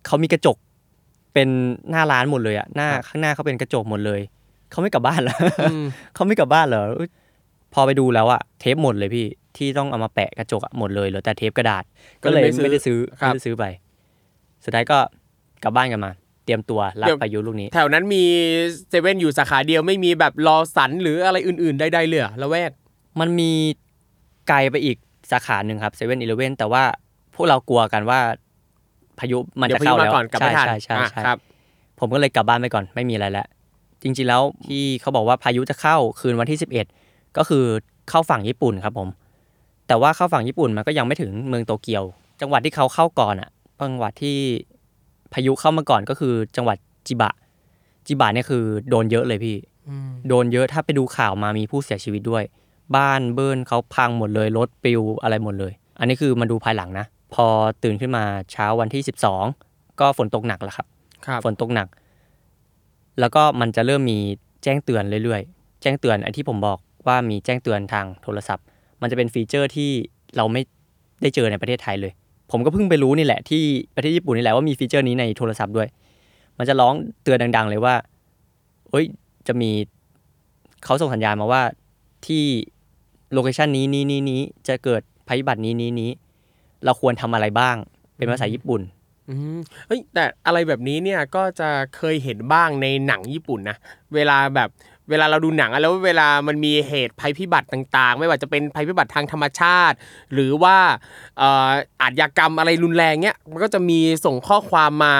[0.06, 0.56] เขามีกระจก
[1.34, 1.48] เป็น
[1.90, 4.20] หน้าร้านหมดเลยอะหน้าครับข้างหน้าเขาเป็นกระจกหมดเลย
[4.70, 5.36] เขาไม่กลับบ้านเหรอ
[5.72, 7.10] อืมเขาไม่กลับบ้านเหรออุ๊ย
[7.74, 11.84] พอไปดูแล้วอะเทปหมดเลยพี่ที่ต้องเอามาแปะกระจกอะหมดเลยเหลือแต่เทปกระดาษ
[12.22, 13.64] ก็เลยไม่ได้ซื้อครับไม่ได้ซื้อไป
[14.64, 14.98] สุดท้ายก็
[15.62, 16.10] กลับบ้านกันมา
[16.44, 18.24] เตรียมตัวรับเดี๋ยวพายุลูกนี้ แถวนั้นมี
[18.90, 22.70] เซเว่นอยู่สาขาเดียวไม่มีแบบรอสันหรืออะไรอื่น ๆใดๆเลยเหรอละแวก
[23.20, 23.50] มันมี
[24.48, 24.96] ไกลไปอีก
[25.30, 26.82] สาขาหนึ่งครับเซเว่นอีเลเว่นแต่ว่า
[27.34, 28.20] พวกเรากลัวกันว่า
[29.18, 31.38] พายุมันเดี๋ยจะวพายุเข้ามาแล้วก่อนกลับไม่ทันใช่ใช่อะใช่ครับ
[32.00, 33.46] ผมก็เลยกลับบ้านไปก่อนไม่มีอะไรแล้ว
[34.02, 36.58] จริงๆแล้วที่เขาบอกว่าพายุจะเข้าคืนวันที่
[36.98, 37.64] 11ก็คือ
[38.10, 39.08] เข้าฝั่งญี่ปุ่นครับผม
[39.88, 42.04] แต่ว่าเข้าฝั่งญี่ปุ่นมันก็ยังไม่ถึงเมืองโตเกียว
[42.40, 44.36] จังหวัดที่เขาเข้าก่อนอะจังหวัดที่
[45.32, 47.32] พายุเข้ามาก่อนก็คือจังหวัดจิบะ
[48.06, 49.56] จิบะเนี่ยคือโดนเยอะเลยพี่
[50.28, 52.44] โดนเยอะถ้าไปดูข่าวมามีผู้เสียชีวิตด้วย
[52.96, 57.46] บ้านเบิ้ลเขาพังหมดเลยรถปลิวอะไรหมดเลย อันนี้คือมาดูภายหลังนะ พอ
[57.82, 59.02] ตื่นขึ้นมาเช้าวันที่
[59.52, 60.86] 12 ก็ฝนตกหนักแล้วครับ
[61.26, 61.88] ครับฝนตกหนัก
[63.20, 64.18] แล้วก็มันจะเริ่มมี
[64.62, 68.64] แจ้งเตือนเรื่อยๆ แจ้งเตือนไอ้ที่ผมบอกว่ามีแจ้งเตือนทางโทรศัพท์
[69.00, 69.90] มันจะเป็น feature ที่
[70.36, 70.62] เราไม่
[71.22, 72.12] ได้เจอในประเทศไทยเลย
[72.50, 73.62] ผมก็เพิ่งไปรู้นี่แหละที่
[73.94, 75.88] ประเทศญี่ปุ่นนี่แหละว่ามี feature นี้ในโทรศัพท์ด้วย
[76.58, 77.94] มันจะร้องเตือนดัง ๆ เลยว่า
[78.90, 79.06] เอ้ย
[79.46, 79.70] จะมี
[80.84, 81.62] เขาส่งสัญญาณมาว่า
[82.26, 82.44] ที่
[83.32, 86.10] location นี้นี้นี้นี้จะเกิดภัยพิบัตินี้นี้นี้
[86.84, 87.76] เราควรทำอะไรบ้าง
[88.16, 88.80] เป็นภาษาญี่ปุ่น
[89.28, 93.76] อืมเอ้ยแต่อะไรแบบนี้เนี่ยก็จะเคยเห็นบ้างในหนังญี่ปุ่นนะ
[94.14, 94.68] เวลาแบบ
[95.10, 99.96] เวลาเราดูหนังอะแล้วเวลามันมีเหตุภัยพิบัติต่าง ๆ ไม่ว่าจะเป็นภัยพิบัติทางธรรมชาติ
[100.32, 100.76] หรือว่า
[101.38, 101.70] เอ่อ
[102.02, 105.16] อาชญากรรมอะไรรุนแรงเนี้ยมันก็จะมีส่งข้อความมา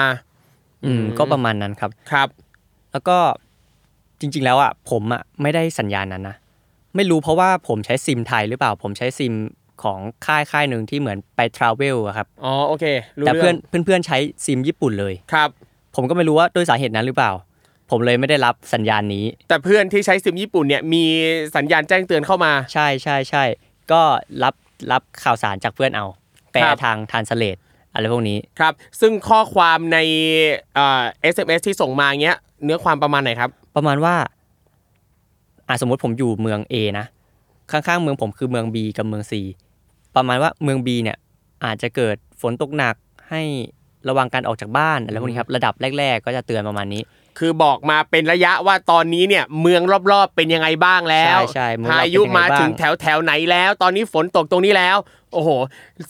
[0.85, 2.29] อืมก็ประมาณนั้นครับครับ
[2.91, 3.17] แล้วก็
[4.19, 6.35] จริง ๆ แล้วอะผมอะไม่ได้สัญญาณนั้นนะ
[6.97, 9.33] ไม่รู้เพราะว่าผมใช้ซิมไทยหรือเปล่า ผมใช้ซิม
[9.83, 12.85] ของค่ายค่ายหนึ่งที่เหมือนไปทราเวลอะครับ อ๋อโอเค
[13.19, 15.49] รู้แต่เพื่อนรื่องเพื่อนๆใช้ซิมญี่ปุ่นเลย ครับ
[15.95, 17.31] ผมก็ไม่รู้ว่าด้วยสาเหตุนั้นหรือเปล่า
[17.91, 21.03] ผมเลยไม่ได้รับสัญญาณนี้ แต่เพื่อนที่ใช้ซิมญี่ปุ่นเนี่ยมี
[21.55, 23.43] สัญญาณแจ้งเตือนเข้ามา ใช่ใช่ใช่
[23.91, 24.01] ก็
[24.43, 24.55] รับ
[24.91, 26.05] รับข่าวสารจากเพื่อนเอา
[26.51, 27.57] แปลครับทางทานสเลต
[27.93, 29.97] อะไรพวกนี้ ครับ ซึ่งข้อความใน
[30.75, 34.15] เอ่อ SMS ที่ส่งมาเงี้ย เนื้อความประมาณไหนครับ ประมาณว่า
[35.67, 37.05] อะสมมติผมอยู่เมือง A นะ
[37.71, 39.33] ข้างๆเมืองผมคือเมือง B กับเมือง C
[40.15, 41.17] ประมาณว่าเมือง B เนี่ย
[41.65, 42.95] อาจจะเกิดฝนตกหนัก
[43.29, 43.43] ให้
[44.09, 47.01] ระวังการออกจากบ้านอะไรพวกนี้ครับระดับแรก ๆ ก็จะเตือนประมาณนี้
[47.37, 54.97] คือบอกมาเป็นระยะว่าตอนนี้เนี่ยเมืองรอบๆเป็นยังไงบ้างแล้วใช่ใช่เมืองรอบพายุเป็นยังไงมาถึงบ้างแถวแถวไหนแล้ว ตอนนี้ฝนตกตรงนี้แล้ว
[55.33, 55.49] โอ้โห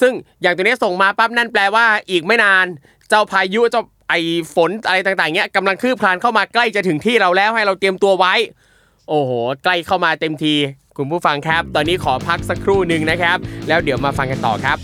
[0.02, 2.66] ซึ่งอย่างตัวนี้ส่งมาปั๊บนั่นแปลว่าอีกไม่นาน
[3.10, 4.14] เจ้าพายุเจ้าไอ
[4.56, 8.34] ฝนอะไรต่างๆเนี้ยกำลังคืบคลานเข้ามาใกล้จะถึงที่เราแล้วให้เราเตรียมตัวไว้
[9.10, 9.32] โอ้โห
[9.64, 10.54] ใกล้เข้ามาเต็มที
[10.98, 14.78] คุณผู้ฟังครับ ตอนนี้ขอพักสักครู่หนึ่งนะครับ แล้วเดี๋ยวมาฟังกันต่อครับ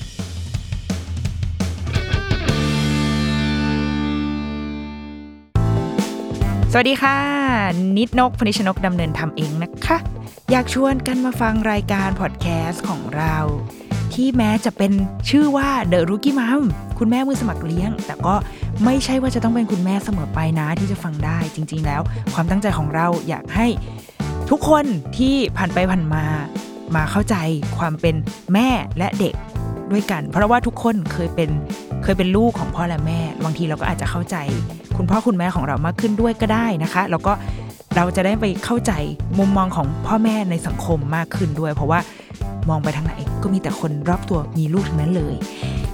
[6.71, 7.17] สวัสดีค่ะ
[7.97, 9.97] นิดนกพนิชนกดำเนินทำเองนะคะ
[10.51, 13.35] อยากชวนกันมาฟังรายการพอดแคสต์ของเรา
[14.13, 14.91] ที่แม้จะเป็น
[15.29, 16.61] ชื่อว่า The Rookie Mom
[16.99, 18.35] คุณแม่มือสมัครเลี้ยง แต่ก็
[18.85, 22.01] ไม่ใช่ว่าจะต้องเป็นคุณแม่เสมอไปนะที่จะฟังได้จริง ๆ แล้ว
[22.33, 23.67] ความตั้งใจของเราอยากให้
[24.49, 24.85] ทุกคน
[25.17, 26.23] ที่ผ่านไปผ่านมา
[26.95, 27.35] มาเข้าใจ
[27.77, 28.15] ความเป็น
[28.53, 29.33] แม่และเด็ก
[29.91, 31.49] ด้วยกัน เพราะว่าทุกคนเคยเป็น
[32.03, 34.35] เคยเป็นลูกของพ่อและแม่บางทีเราก็อาจจะเข้าใจ
[34.97, 37.33] คุณพ่อคุณแม่ของเรามากขึ้นด้วยก็ได้นะคะ แล้วก็
[37.95, 38.91] เราจะได้ไปเข้าใจ
[39.37, 41.99] มุมมองของพ่อแม่ในสังคมมากขึ้นด้วย เพราะว่า
[42.69, 45.35] มองไปทางไหนก็มีแต่คนรอบตัวมีลูกทั้งนั้นเลย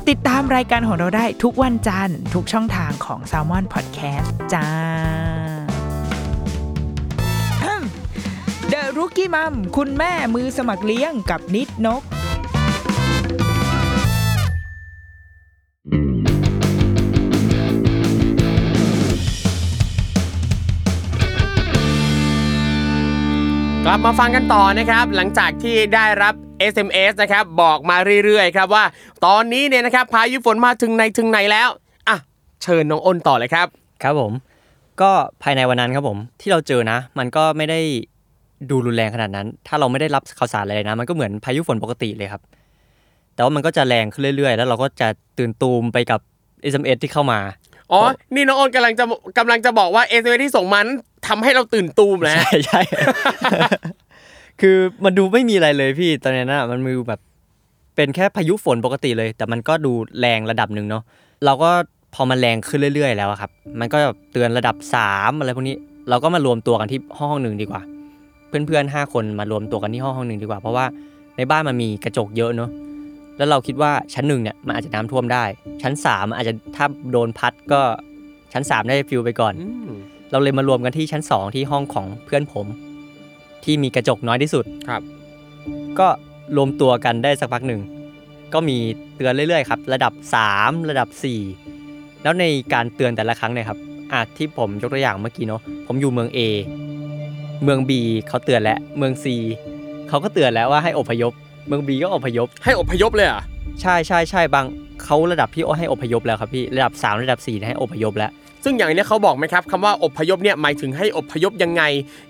[0.10, 4.67] ติดตามรายการของเราได้ทุกวันจันทร์ทุกช่องทางของ s a l m o n Podcast จ้า
[8.72, 12.02] The Rookie Mom คุณแม่มือสมัครเลี้ยงกับนิดนก
[23.91, 26.34] กลับมาฟังกันต่อนะครับ หลังจากที่ได้รับ
[26.73, 28.84] SMS นะครับบอกมาเรื่อยๆครับว่า
[29.25, 31.69] ตอนนี้เนี่ยนะครับพายุฝนมาถึงไหนถึงไหนแล้ว
[32.10, 32.17] อะ
[32.63, 33.67] เชิญน้องอ้นต่อเลยครับ
[34.04, 34.32] ครับผม
[35.02, 35.12] ก็
[35.43, 37.80] ภายในวันนั้นครับผม ที่เราเจอนะ มันก็ไม่ได้
[38.69, 42.41] ดูรุนแรงขนาดนั้น ถ้าเราไม่ได้รับข่าวสารอะไรเลยนะ มันก็เหมือนพายุฝนปกติเลยครับ
[43.34, 46.19] แต่ว่ามันก็จะแรงขึ้นเรื่อยๆ แล้วเราก็จะตื่นตูมไปกับ
[46.71, 47.39] SMS ที่เข้ามา
[47.91, 48.02] อ๋อ
[48.36, 49.06] นี่น้องอ้นกำลังจะ
[49.38, 50.86] กำลังจะบอกว่า SMS ที่ส่งมัน
[51.28, 52.82] ทำให้เราตื่นตูมนะใช่ใช่
[54.62, 57.19] คือมันดูไม่มีอะไรเลยพี่ตอนนั้นนะมันมือแบบ
[57.95, 61.04] เป็นแค่พายุฝนปกติเลย แต่มันก็ดูแรงระดับหนึ่งเนาะ
[61.45, 61.69] เราก็
[62.15, 63.97] พอมันแรงขึ้นเรื่อย ๆ แล้วครับ มันก็
[64.32, 65.75] เตือนระดับสามอะไรพวกนี้
[66.10, 67.82] เราก็มารวมตัวกันที่ห้องหนึ่งดีกว่า
[68.47, 70.86] เพื่อนๆห้าคนมารวมตัวกันที่ห้องห้องหนึ่งดีกว่า เพราะว่า
[71.38, 72.69] ในบ้านมันมีกระจกเยอะเนาะ
[73.39, 75.43] แล้วเราคิดว่าชั้นหนึ่งเนี่ยมันอาจจะน้ำท่วมได้
[75.82, 77.82] ชั้นสามอาจจะถ้าโดนพัดก็
[78.54, 79.91] ชั้นสามได้ฟิวไปก่อนอืม
[80.32, 82.65] เราเลยมารวมกันที่ชั้น2ที่ห้องของเพื่อนผม
[83.63, 85.02] ที่มีกระจกน้อยที่สุดครับ
[85.99, 86.08] ก็
[86.58, 87.82] รวมตัวกันได้สักพักหนึ่ง
[88.54, 88.78] ก็มี
[89.15, 90.13] เตือนเรื่อยๆครับ ระดับ
[90.52, 91.10] 3 ระดับ
[91.65, 93.80] 4 แล้วในการเตือนแต่ละครั้งเนี่ยครับ
[94.12, 96.39] อะที่ผมยกตัวอย่างเมื่อกี้เนาะผมอยู่เมือง A
[97.63, 97.91] เมือง B
[98.28, 99.25] เขาเตือนแล้วเมือง C
[100.10, 101.34] เขาก็เตือนแล้วว่าให้อพยพ
[101.67, 103.43] เมือง B ก็อพยพ ให้อพยพเลยเหรอะ
[103.82, 104.65] ใช่ใช่ใช่บาง
[105.04, 108.32] เขาระดับที่ให้อพยพแล้วครับพี่ระดับ 3 ระดับ4ให้อพยพแล้ว
[108.63, 111.84] ซึ่งอย่างนี้เขาบอกไหมครับคำว่าอพยพเนี่ยหมายถึงให้อพยพยังไง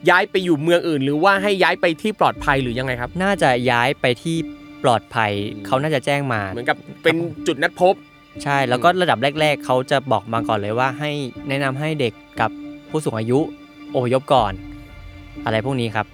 [0.10, 4.36] ย้ายไปอยู่เมืองอื่น หรือว่าให้ย้ายไปที่ปลอดภัยหรือยังไงครับ น่าจะย้ายไปที่
[4.84, 5.32] ปลอดภัย
[5.66, 7.16] เขาน่าจะแจ้งมา เหมือนกับเป็น
[7.48, 7.94] จุดนัดพบ
[8.44, 11.12] ใช่แล้วก็ระดับแรก ๆเขาจะบอกมาก่อนเลยว่าให้
[11.48, 12.52] แนะนำให้เด็กกับ
[12.90, 13.40] ผู้สูงอายุ
[13.96, 14.54] อพยพก่อน
[15.46, 16.06] อะไรพวกนี้ครับ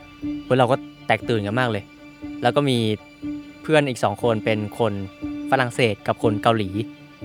[0.47, 0.75] พวกเราก็
[1.07, 1.83] แตกตื่นกันมากเลย
[2.41, 2.77] แล้วก็มี
[3.61, 4.93] เพื่อนอีกสองคนเป็นคน
[5.51, 6.69] ฝรั่งเศสกับคนเกาหลี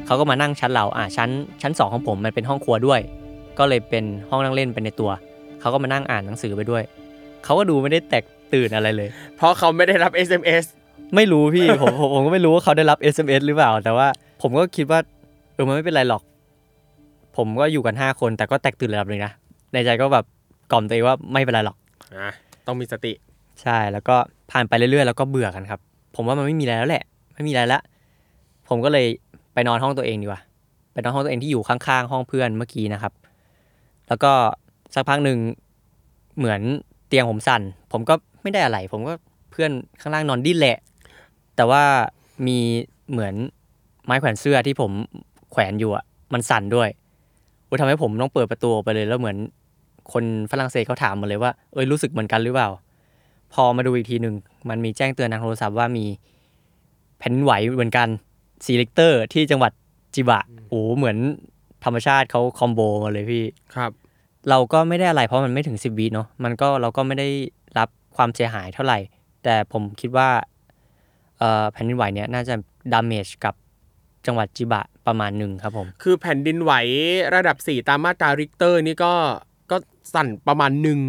[0.07, 1.31] เขาก็มานั่งชั้นเราอ่าชั้น
[1.63, 3.01] ชั้นสองของผมมันเป็นห้องครัวด้วย
[3.59, 5.11] ก็เลยเป็นห้องนั่งเล่นเป็นในตัว
[5.61, 6.83] เขาก็มานั่งอ่านหนังสือไปด้วย
[7.45, 10.65] เขาก็ดูไม่ได้แตกตื่นอะไรเลย เพราะเขาไม่ได้รับ SMS
[11.15, 14.07] ไม่รู้พี่ ผมผมผมก็ไม่รู้ว่าเขาได้รับ SMS หรือเปล่า แต่ว่า
[14.43, 15.01] ผมก็คิดว่า
[15.55, 16.23] เออมันไม่เป็นไรหรอก
[17.37, 19.33] ผมก็อยู่กันห้าคนแต่ก็แตกตื่นระดับหนึงนะ
[19.73, 20.25] ในใจก็แบบ
[20.73, 21.77] กล่อมตัวเองว่าไม่เป็นไรหรอก
[22.17, 22.31] อะ
[22.67, 23.13] ต้องมีสติ
[23.63, 24.17] ใช่แล้วก็
[24.51, 25.81] ผ่านไปเรื่อยๆ แล้วก็เบื่อกันครับ
[26.17, 27.81] ผมว่ามันไม่มีอะไรแล้วแหละ ไม่มีอะไรละ
[28.69, 29.07] ผมก็เลย
[29.55, 30.41] ไปนอนห้องตัวเองดีกว่า
[30.93, 33.13] ไปนอนห้องตัวเองที่อยู่ข้างๆห้องเพื่อนเมื่อกี้นะครับ
[34.09, 34.33] แล้วก็
[34.95, 35.39] สักพักหนึ่ง
[36.39, 36.61] เหมือน
[37.09, 39.13] เตียงผมสั่น ผมก็ไม่ได้อะไร ผมก็
[39.51, 39.71] เพื่อน
[40.01, 40.77] ข้างล่างนอนดิ้นแหละ
[41.57, 41.83] แต่ว่า
[42.47, 42.59] มี
[43.11, 43.35] เหมือน
[44.05, 44.93] ไม้แขวนเสื้อที่ผม
[45.51, 46.89] แขวนอยู่อะ มันสั่นด้วย
[47.69, 49.37] อุยทำให้ผมต้องเปิดประตูไปเลยแล้วเหมือน
[50.13, 52.69] คนฝรั่งเศสเขาถามมาเลยว่า เอ้ยรู้สึกเหมือนกันหรือเปล่า
[53.55, 54.35] พอมาดูอีกทีหนึ่ง
[54.69, 56.07] มันมีแจ้งเตือนทางโทรศัพท์ว่ามี
[57.19, 58.09] แผ่นดินไหวเหมือนกัน
[58.65, 59.73] สี่ริกเตอร์ที่จังหวัด
[60.15, 61.17] จิบะโอ้โหเหมือน
[61.85, 63.93] ธรรมชาติเขา combo มาเลยพี่ครับ
[64.49, 67.29] เราก็ไม่ได้อะไรเพราะมันไม่ถึงสิบวิเนาะมันก็เราก็ไม่ได้
[67.79, 68.99] รับความเสียหายเท่าไหร่
[69.45, 70.29] แต่ผมคิดว่า
[71.39, 72.55] เอ่อแผ่นดินไหวเนี่ยน่าจะ
[72.93, 73.55] damage กับ
[74.27, 76.73] จังหวัดจิบะประมาณหนึ่งครับผม คือแผ่นดินไหว
[77.35, 79.13] ระดับ 4 ตามมาตราริกเตอร์นี่ก็
[79.71, 79.77] ก็
[80.15, 81.01] สั่นประมาณหนึ่ง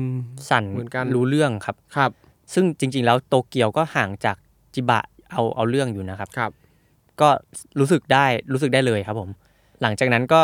[0.50, 2.12] สั่นเหมือนกันรู้เรื่องครับครับ
[2.54, 4.38] ซึ่งจริง ๆ แล้วโตเกียวก็ห่างจาก
[4.74, 5.00] จิบะ
[5.32, 6.52] เอาเอาเรื่องอยู่นะครับครับ
[7.22, 7.30] ก็
[7.80, 9.30] รู้สึกได้รู้สึกได้เลยครับผม
[9.82, 10.42] หลังจากนั้นก็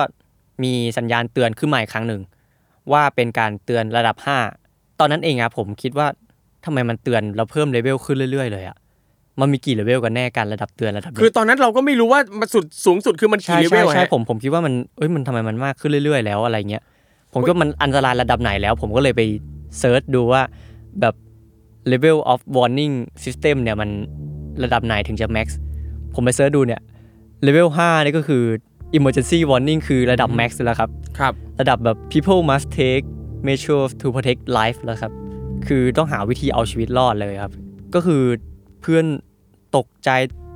[0.63, 2.21] มีสัญญาณเตือนขึ้นมาอีกครั้งหนึ่ง
[2.91, 4.15] ว่าเป็นการเตือนระดับ
[4.59, 6.07] 5 ตอนนั้นเองอะผมคิดว่า
[6.65, 8.77] ทำไมมันเตือนเราเพิ่มเลเวลขึ้นเรื่อย ๆ เลยอะ
[9.39, 16.83] มันมีกี่เลเวลกันแน่การระดับเตือนระดับนี้คือตอนนั้นเราก็ไม่รู้ว่ามันสุดสูงสุดคือมันใช่กี่เลเวใช่ใช่ฮะผมผมคิดว่ามันเอ้ยมันทำไมมันมากขึ้นเรื่อย ๆ แล้วอะไรเงี้ย
[17.33, 19.21] ผมคิดว่ามันอันตรายระดับไหนแล้ว ผมก็เลยไป
[19.79, 20.41] search ดูว่า
[21.01, 21.15] แบบ
[21.91, 23.89] level of warning system เนี่ยมัน
[24.63, 25.47] ระดับไหนถึงจะ max
[26.13, 26.81] ผมไป search ดูเนี่ย
[27.45, 28.43] level 5นี่ก็คือ
[28.97, 33.05] emergency warning คือระดับ max แล้วครับ ครับ ระดับแบบ people must take
[33.47, 35.11] measures to protect life แล้วครับ
[35.67, 37.53] คือต้องหาวิธีเอาชีวิตรอดเลยครับ
[37.95, 38.21] ก็คือ
[38.81, 39.05] เพื่อน
[39.75, 40.09] ตกใจ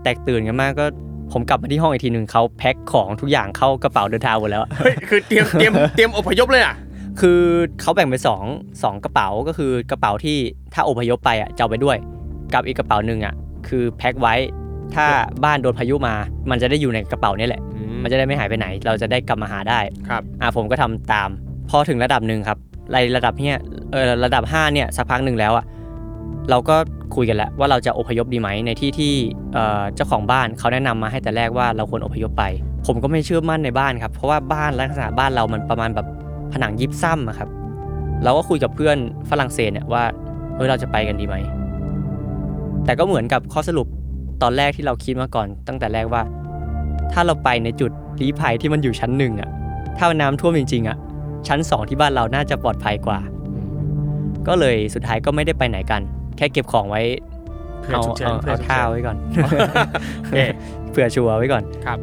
[0.04, 0.86] แตกตื่นกันมากก็
[1.32, 6.76] ผมกลับมาที่ห้องอีกทีหนึ่งเขาแพ็คของทุกอย่างเข้ากระเป๋าเดินทางหมดแล้ว เฮ้ยคือเตรียมเตรียมเตรียมอพยพเลยอะ
[7.19, 7.41] คือ
[7.82, 8.43] เขาแบ่งเป็นสอง
[8.84, 10.38] สองกระเป๋าก็คือกระเป๋าที่
[10.74, 11.97] ถ้าอพยพไปอะจะเอาไปด้วย
[12.54, 13.34] กับอีกกระเป๋าหนึ่งอะ
[13.67, 14.36] คือแพ็คไว้
[14.95, 15.06] ถ้า
[15.43, 16.13] บ้านโดนพายุมา
[16.50, 17.62] มันจะได้อยู่ในกระเป๋านี่แหละ
[18.04, 21.30] มันจะได้ไม่หายไปไหน เราจะได้กลับมาหาได้ครับอะผมก็ทำตาม
[21.69, 22.58] พอถึงระดับหนึ่งครับ
[22.93, 23.60] ในระดับเนี้ย
[23.91, 25.65] เออระดับ5เนี่ยสักพักหนึ่งแล้วอะ
[26.50, 26.76] เราก็
[27.15, 29.13] คุยกันแล้วว่าเราจะอพยพดีไหมในที่ที่
[29.54, 32.43] เอ่อเจ้าของบ้านเขาแนะนำมาให้แต่แรกว่าเราควรอพยพไป
[32.88, 36.08] ผมก็ไม่เชื่อมั่นในบ้านครับเพราะว่าบ้านลักษณะบ้านเรามันประมาณแบบ
[36.54, 37.50] ผนังยิบซ้ำอะครับ
[38.24, 38.98] เราก็คุยกับเพื่อน
[39.30, 40.04] ฝรั่งเศสเนี่ยว่า
[40.56, 41.36] เฮ้ยเราจะไปกันดีไหม
[42.86, 43.88] แต่ก็เหมือนกับข้อสรุป
[44.42, 46.24] ตอนแรกที่เราคิดมาก่อน ตั้งแต่แรกว่า
[47.12, 49.50] ถ้าเราไปในจุดลี้ภัยที่มันอยู่ชั้นหนึ่งอะ
[49.98, 50.98] ถ้าน้ำท่วมจริงๆอะ
[51.48, 53.20] ชั้นสองที่บ้านเราน่าจะปลอดภัยกว่า
[54.48, 56.02] ก็เลยสุดท้ายก็ไม่ได้ไปไหนกัน
[56.38, 57.02] แค่เก็บของไว้
[57.82, 59.18] เพื่อเอาฉุกเฉินเอาเพื่อเอาฉุกท่าเฉินไว้ก่อน
[60.24, 60.40] โอเค
[60.90, 62.00] เผื่อชัวร์ไว้ก่อนครับ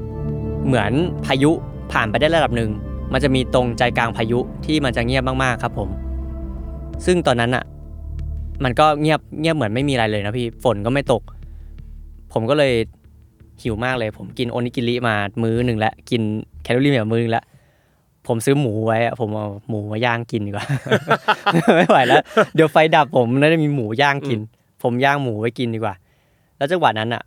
[0.66, 0.92] เหมือน
[1.26, 1.50] พายุ
[1.92, 2.70] ผ่านไปได้ระดับหนึ่ง
[3.12, 5.88] มันจะมีตรงใจกลางพายุที่มันจะเงียบมากๆครับผม
[7.06, 7.64] ซึ่งตอนนั้นอะ
[8.64, 11.22] มันก็เงียบเงียบเหมือนไม่มีอะไรเลยนะพี่ฝนก็ไม่ตก
[12.32, 12.72] ผมก็เลย
[13.62, 16.22] หิวมากเลย ผมกินโอนิกิริมามื้อหนึ่งแล้วกิน
[16.62, 17.44] แคลอรี่แบบมื้อหนึงแล้ว
[18.26, 20.66] ผมซื้อหมูไว้ผมเอาหมูมาย่างกินดีกว่า
[21.76, 22.22] ไม่ไหวแล้ว
[22.54, 24.38] เดี๋ยวไฟดับผมน่าจะมีหมูย่างกิน
[24.82, 25.94] ผมย่างหมูไว้กินดีกว่า
[26.56, 27.22] แล้วจังหวะนั้นอะ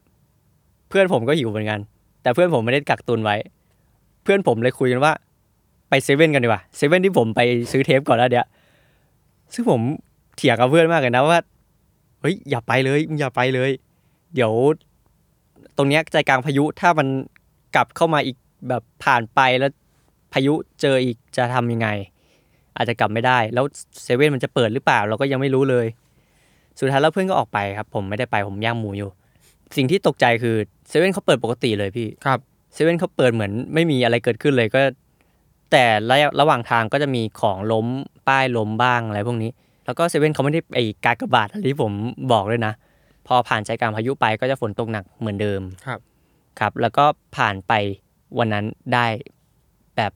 [0.90, 1.80] เพื่อนผมก็หิวเหมือนกัน
[2.22, 3.36] แต่เพื่อนผมไม่ได้กักตุนไว้
[4.24, 5.14] เพื่อนผมเลยคุยกันว่า
[5.92, 8.48] ไปเซเว่นกันดีกว่าเซเว่นที่ผมไปซื้อเทปก่อนแล้วเดี๋ยว
[9.54, 9.82] ซึ่งผม
[10.36, 11.40] เถียงกับเพื่อนมากเลยนะว่า
[12.22, 13.72] เฮ้ยอย่าไปเลยมึงอย่าไปเลย
[14.36, 14.52] เดี๋ยว
[15.78, 17.08] ตรงเนี้ยใจกลางพายุถ้ามัน
[17.76, 18.38] กลับเข้ามาอีก
[18.70, 19.72] แบบผ่านไปแล้ว
[20.34, 21.88] พายุเจออีกจะทำยังไง
[22.76, 23.66] อาจจะกลับไม่ได้ แล้ว
[24.04, 25.86] เซเว่นมันจะเปิดหรือเปล่า เราก็ยังไม่รู้เลย
[26.80, 29.10] สุดท้ายแล้วเพื่อนก็ออกไปครับ ผมไม่ได้ไปผมย่างหมูอยู่
[29.78, 30.56] สิ่งที่ตกใจคือ
[30.90, 32.40] เซเว่นเขาเปิดปกติเลยพี่ครับ
[32.74, 34.82] เซเว่นเขาเปิดเหมือนไม่มีอะไรเกิดขึ้นเลยก็
[35.72, 37.88] แต่ระยะระหว่างทางก็จะมีของล้ม
[38.28, 39.52] ป้ายล้มบ้างอะไรพวกนี้
[39.86, 41.92] แล้วก็เซเว่นเขาไม่ได้ไอ้กากบาทอะไรที่ผม
[42.32, 42.74] บอกเลยนะ
[43.28, 46.00] พอผ่านใจกลางพายุไปก็จะฝนตกหนักเหมือนเดิมครับ
[46.60, 47.06] ครับ แล้วก็
[47.38, 47.74] ผ่านไป
[48.40, 49.06] วันนั้นได้
[49.96, 50.12] แบบ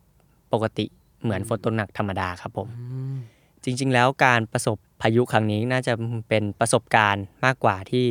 [0.54, 0.86] ปกติ
[1.24, 2.68] เหมือนฝนตกหนักธรรมดาครับผม
[3.64, 5.94] จริง ๆ แล้วการประสบพายุครั้งนี้น่าจะ
[6.30, 8.06] เป็นประสบการณ์มากกว่าที่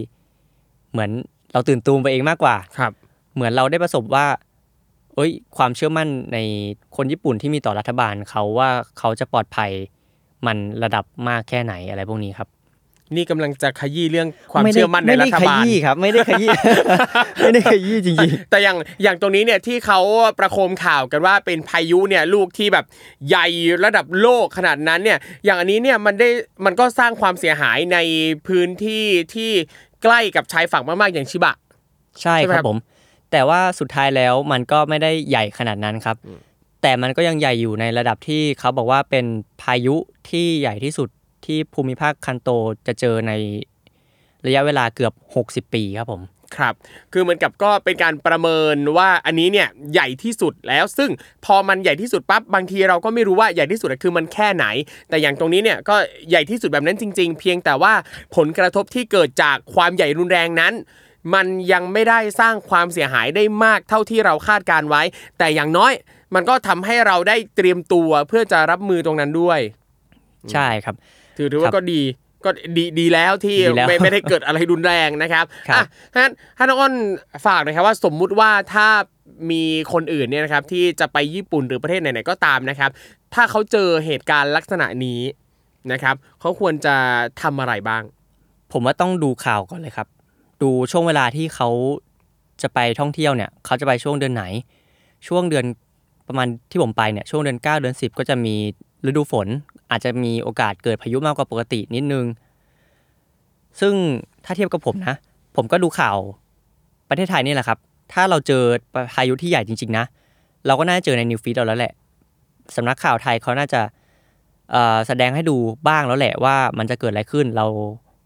[0.92, 1.10] เหมือน
[1.52, 2.92] เราตื่นตูมไปเองมากกว่าครับ
[3.34, 4.26] เหมือนเราได้ประสบว่า
[5.16, 6.38] เอ้ย ความเชื่อมั่นใน
[6.96, 9.70] คนญี่ปุ่นที่มีต่อรัฐบาลเขาว่าเขาจะปลอดภัย
[10.46, 12.48] มันระดับมากแค่ไหนอะไรพวกนี้ครับ
[13.16, 16.48] นี่กำลังจะขยี้เรื่องความไได้เชื่อมั่นในรัฐบาลไม่ได้ขยี้ครับ ไม่ได้ขยี้
[17.40, 18.16] ไม่ได้ขยี้จริง
[18.50, 20.00] แต่อย่างอย่างตรงนี้เนี่ยที่เขา
[20.38, 22.84] ประโคมข่าวกันว่าเป็นพายุเนี่ยลูกที่แบบ
[23.28, 23.46] ใหญ่
[23.84, 26.28] ระดับโลกขนาดนั้นเนี่ย อย่างอันนี้เนี่ยมันได้
[26.64, 27.98] มันก็สร้างความเสียหายใน
[28.46, 29.50] พื้นที่ที่
[30.02, 32.78] ใกล้กับชายฝั่งมากๆอย่างชิบะๆใช่ใช่ไหมคครัรับบผม
[33.34, 36.16] แต่ว่าสุดท้ายแล้วมันก็ไม่ได้ใหญ่ขนาดนั้นครับ
[36.82, 39.26] แต่มันก็ยังใหญ่อยู่ในระดับที่เขาบอกว่าเป็น
[39.62, 39.96] พายุ
[40.30, 41.08] ที่ใหญ่ที่สุด
[41.46, 42.50] ที่ภูมิภาคคันโต
[42.86, 43.32] จะเจอใน
[44.46, 45.12] ระยะเวลาเกือบ
[45.68, 46.22] 60 ปีครับผม
[46.56, 46.74] ครับ
[47.12, 51.10] คือเหมือนกับก็เป็นการประเมินว่าอันนี้เนี่ยใหญ่ที่สุดแล้ว ซึ่ง
[51.44, 54.66] พอมันใหญ่ที่สุดปั๊บบางทีเราก็ไม่รู้ว่าใหญ่ที่สุดคือมันแค่ไหน
[55.08, 55.96] แต่อย่างตรงนี้เนี่ยก็
[56.30, 57.92] ใหญ่ที่สุดแบบนั้นจริง ๆ เพียงแต่ว่า
[58.36, 60.74] ผลกระทบที่เกิดจากความใหญ่รุนแรงนั้น
[61.34, 65.02] มันยังไม่ได้สร้างความเสียหายได้มากเท่าที่เราคาดการไว้
[65.38, 65.92] แต่อย่างน้อย
[66.34, 69.60] มันก็ทำให้เราได้เตรียมตัวเพื่อจะรับมือตรงนั้นด้วย
[70.52, 70.94] ใช่ครับ
[71.36, 72.02] ถือถือว่าครับก็ดี
[72.44, 75.84] ก็ดีดีแล้วที่ดีแล้วไม่ไม่ได้เกิดอะไรรุนแรงนะครับครับอะ
[76.14, 76.94] ท่านท่านน้องอ้น
[77.46, 78.88] ฝากหน่อยครับว่าสมมุติว่าถ้า
[79.50, 82.90] มีคนอื่นเนี่ยนะครับที่จะไปญี่ปุ่นหรือประเทศไหนๆก็ตามนะครับ
[83.34, 85.20] ถ้าเขาเจอเหตุการณ์ลักษณะนี้
[85.92, 86.94] นะครับเขาควรจะ
[87.42, 88.02] ทำอะไรบ้าง
[88.72, 90.08] ผมว่าต้องดูข่าวก่อนเลยครับ
[90.62, 91.68] ดูช่วงเวลาที่เขา
[92.62, 94.44] จะไปท่องเที่ยวเนี่ยเขาจะไปช่วงเดือนไหน
[95.28, 95.64] ช่วงเดือน
[96.28, 98.54] ประมาณที่ผมไปเนี่ยช่วงเดือน 9 เดือน 10 ก็จะมี
[99.06, 99.46] ฤดูฝน
[99.90, 102.24] อาจจะมีโอกาสเกิดพายุมากกว่าปกตินิดนึง
[103.80, 103.94] ซึ่ง
[104.44, 105.14] ถ้าเทียบกับผมนะ
[105.56, 106.16] ผมก็ดูข่าว
[107.08, 107.78] ประเทศไทยนี่แหละครับ
[108.12, 108.62] ถ้าเราเจอ
[109.14, 110.04] พายุที่ใหญ่จริง ๆ นะ
[110.66, 111.92] เราก็น่าจะเจอในนิวฟีดเราแล้วแหละ
[112.76, 113.80] สำนักข่าวไทยเขาน่าจะ
[115.06, 115.56] แสดงให้ดู
[115.88, 117.66] บ้างแล้วแหละว่ามันจะเกิดอะไรขึ้นเรา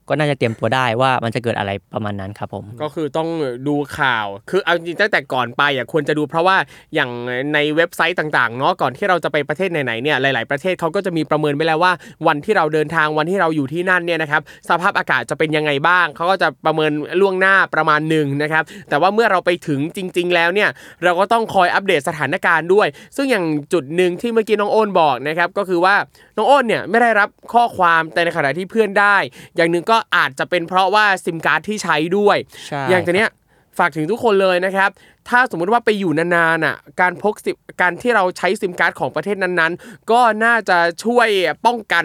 [0.09, 3.29] ก็น่าจะเตรียมตัวได้ว่ามันจะเกิดอะไรประมาณนั้นครับผม ก็คือต้อง
[3.69, 6.57] ดูข่าว คือเอาจริงตั้งแต่ก่อนไปอะควรจะดูเพราะว่า
[6.95, 7.11] อย่าง
[7.55, 11.93] ในเว็บไซต์ต่างๆเนาะก่อนที่เราจะไปประเทศไหนๆเนี่ยหลาย ๆประเทศเขาก็จะมีประเมินไว้แล้วว่า
[12.27, 20.69] วันที่เราเดินทางวันที่เราอยู่ที่นั่นเนี่ยนะครับสภาพอากาศจะเป็นยังไงบ้างเขาก็จะประเมินล่วงหน้าประมาณหนึ่งนะครับแต่ว่าเมื่อเราไปถึงจริง ๆ แล้วเนี่ย
[21.05, 25.95] เราก็ต้องคอยอัปเดตสถานการณ์ด้วย ซึ่งอย่างจุดหนึ่งที่เมื่อกี้น้องอ้นบอกนะครับก็คือว่า
[26.37, 29.17] น้องอ้นเนี่ยไม่ได้รับข้อความแต่ในขณะที่เพื่อนได้
[29.57, 32.37] อย่างหนึ่งก็อาจจะเป็นเพราะว่าซิมการ์ดที่ใช้ด้วย
[32.69, 33.31] ใช่อย่างตัวเนี้ย
[33.79, 34.91] ฝากถึงทุกคนเลยนะครับ
[35.29, 41.29] ถ้าสมมุติว่าไปอยู่นานๆอะ การพกซิมการ์ดที่เราใช้ซิมการ์ดของประเทศนั้นๆ ก็น่าจะช่วย
[41.67, 42.05] ป้องกัน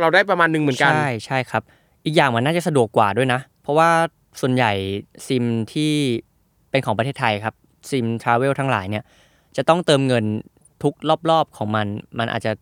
[0.00, 1.62] เราได้ประมาณหนึ่งเหมือนกัน ใช่ใช่ครับ
[2.04, 3.90] อีกอย่างมันน่าจะสะดวกกว่าด้วยนะ เพราะว่า
[4.40, 4.72] ส่วนใหญ่
[5.26, 5.92] ซิมที่
[6.70, 7.54] เป็นของประเทศไทยครับ
[7.90, 9.04] ซิมทราเวลทั้งหลายเนี่ย
[9.56, 10.24] จะต้องเติมเงิน
[10.82, 10.94] ทุก
[11.30, 11.86] รอบๆของมัน
[12.18, 12.52] มันอาจจะ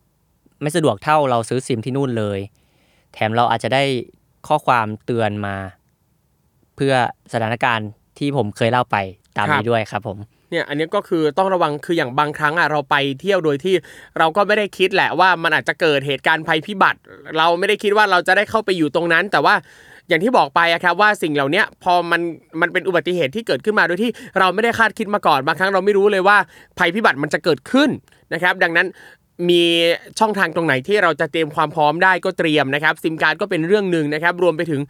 [0.61, 2.39] ไม่สะดวกเท่าเราซื้อซิมที่นู่นเลย
[3.13, 3.83] แถมเราอาจจะได้
[4.47, 5.55] ข้อความเตือนมา
[6.75, 6.93] เพื่อ
[7.33, 8.97] สถานการณ์ที่ผมเคยเล่าไป
[9.37, 10.17] ตามครับนี้ด้วยครับผม
[10.51, 13.75] เนี่ยอันนี้ก็คือต้องระวังคืออย่างบางครั้งอะเราไปเที่ยวโดยที่
[14.17, 16.99] เราก็ไม่ได้คิดแหละว่ามันอาจจะเกิดเหตุการณ์ภัยพิบัติ
[17.37, 19.55] เราไม่ได้คิดว่าเราจะได้เข้าไปอยู่ตรงนั้น แต่ว่า
[20.07, 22.21] อย่างที่บอกไปอะครับว่าสิ่งเหล่านี้พอมัน
[22.61, 26.37] มันเป็นอุบัติเหตุที่เกิดขึ้นมาโดยที่เราไม่ได้คาดคิดมาก่อนบางครั้งเราไม่รู้เลยว่า
[26.79, 27.89] ภัยพิบัติมันจะเกิดขึ้น
[28.33, 28.87] นะครับ ดังนั้น
[29.49, 29.63] มี
[30.19, 34.81] ช่องทางตรงไหนที่เราจะเตรียมความพร้อมได้ก็เตรียมนะครับซิมการ์ดก็เป็นเรื่องหนึ่งนะครับ รวมไปถึง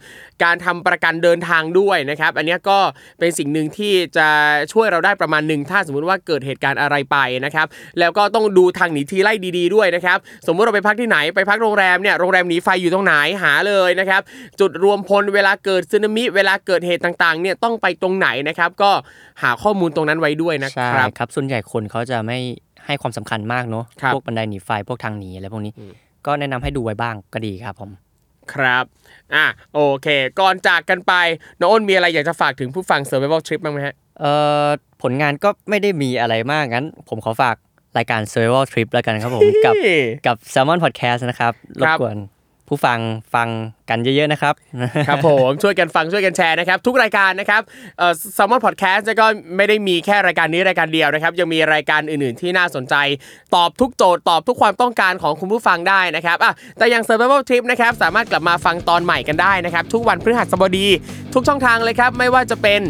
[0.42, 2.78] การทำประกันเดินทางด้วยนะครับ อันนี้ก็
[3.18, 4.28] เป็นสิ่งหนึ่งที่จะ
[4.72, 7.66] ช่วยเราได้ประมาณหนึ่งถ้าสมมุติว่าเกิดเหตุการณ์อะไรไปนะครับ
[7.98, 14.20] แล้วก็ต้องดูทางหนีทีไล่ดี ๆด้วยนะครับ สมมุติเราไปพักที่ไหนไปพักโรงแรมเนี่ยโรงแรมหนีไฟอยู่ตรงไหนหาเลยนะครับ
[14.60, 18.90] จุดรวมพลเวลาเกิดสึนามิเวลาเกิดเหตุต่างๆเนี่ยต้องไปตรงไหนนะครับ ก็
[19.42, 22.38] หาข้อมูลตรงนั้นไว้ด้วยนะคใช่รับครับ ส่วนใหญ่คนเขาจะไม่
[22.86, 25.92] ให้ความสำคัญมากเนอะครับพวกบันไดหนีไฟพวกทางหนีอะไรพวกนี้อืม
[26.26, 27.90] ก็แนะนำให้ดูไว้บ้างก็ดีครับผม
[28.52, 28.84] ครับ
[29.34, 30.06] อะโอเค
[30.40, 31.12] ก่อนจากกันไป
[31.60, 34.32] น้องอ้นมีอะไรอยากจะฝากถึงผู้ฟัง Survival Trip บ้างไหมฮะเอ่
[34.64, 34.68] อ
[35.02, 37.56] ผลงานก็ไม่ได้มีอะไรมากงั้น ผมขอฝาก
[37.98, 39.74] รายการ Survival Trip แล้วกันครับผม กับ
[40.26, 42.16] กับ Salmon Podcast นะครับรบกวน
[42.68, 42.98] ผู้ฟัง
[43.34, 43.48] ฟัง
[43.90, 44.54] กันเยอะๆนะครับ
[45.08, 47.62] ครับผมช่วยกันฟังช่วยกันแชร์นะครับ ทุกรายการนะครับ
[47.98, 52.94] เอ่อ Salmon Podcast ก็ไม่ได้มีแค่รายการนี้รายการเดียวนะครับ ยังมีรายการอื่นๆที่น่าสนใจ
[53.54, 60.86] ตอบทุกโจทย์ตอบทุกความต้องการของคุณผู้ฟังได้นะครับอะแต่อย่าง Survival Trip นะครับสามารถกลับมาฟังตอนใหม่กันได้นะครับ ทุกวันพฤหัสบดี
[61.34, 62.80] ทุกช่องทางเลยครับ ไม่ว่าจะเป็น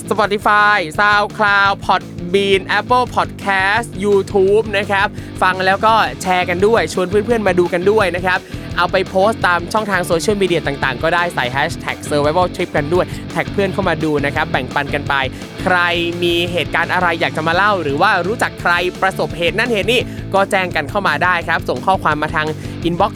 [0.00, 5.06] Spotify SoundCloud Podbean Apple Podcast YouTube นะครับ
[5.42, 8.40] ฟังแล้วก็แชร์กันด้วย ชวนเพื่อนๆมาดูกันด้วยนะครับ
[8.78, 15.14] เอาไปโพสต์ตามช่องทางโซเชียลมีเดียต่างๆ ก็ได้ใส่ Hashtag Survival Trip กันด้วย แท็กเพื่อนเข้ามาดูนะครับ แบ่งปันกันไป
[15.62, 15.76] ใคร
[16.22, 20.00] มีเหตุการณ์อะไรอยากจะมาเล่า หรือว่ารู้จักใครประสบเหตุนั่นเหตุนี่
[20.34, 22.46] ก็แจ้งกันเข้ามาได้ครับ ส่งข้อความมาทาง
[22.88, 23.12] Inbox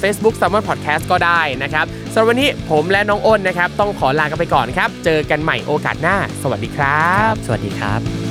[0.00, 8.27] เฟซบุ๊ก Summer Podcast ก็ได้นะครับสำหรับวันนี้ผมและน้องอ้นนะครับ ต้องขอลากันไปก่อนครับ เจอกันใหม่โอกาสหน้า สวัสดีครับ สวัสดีครับ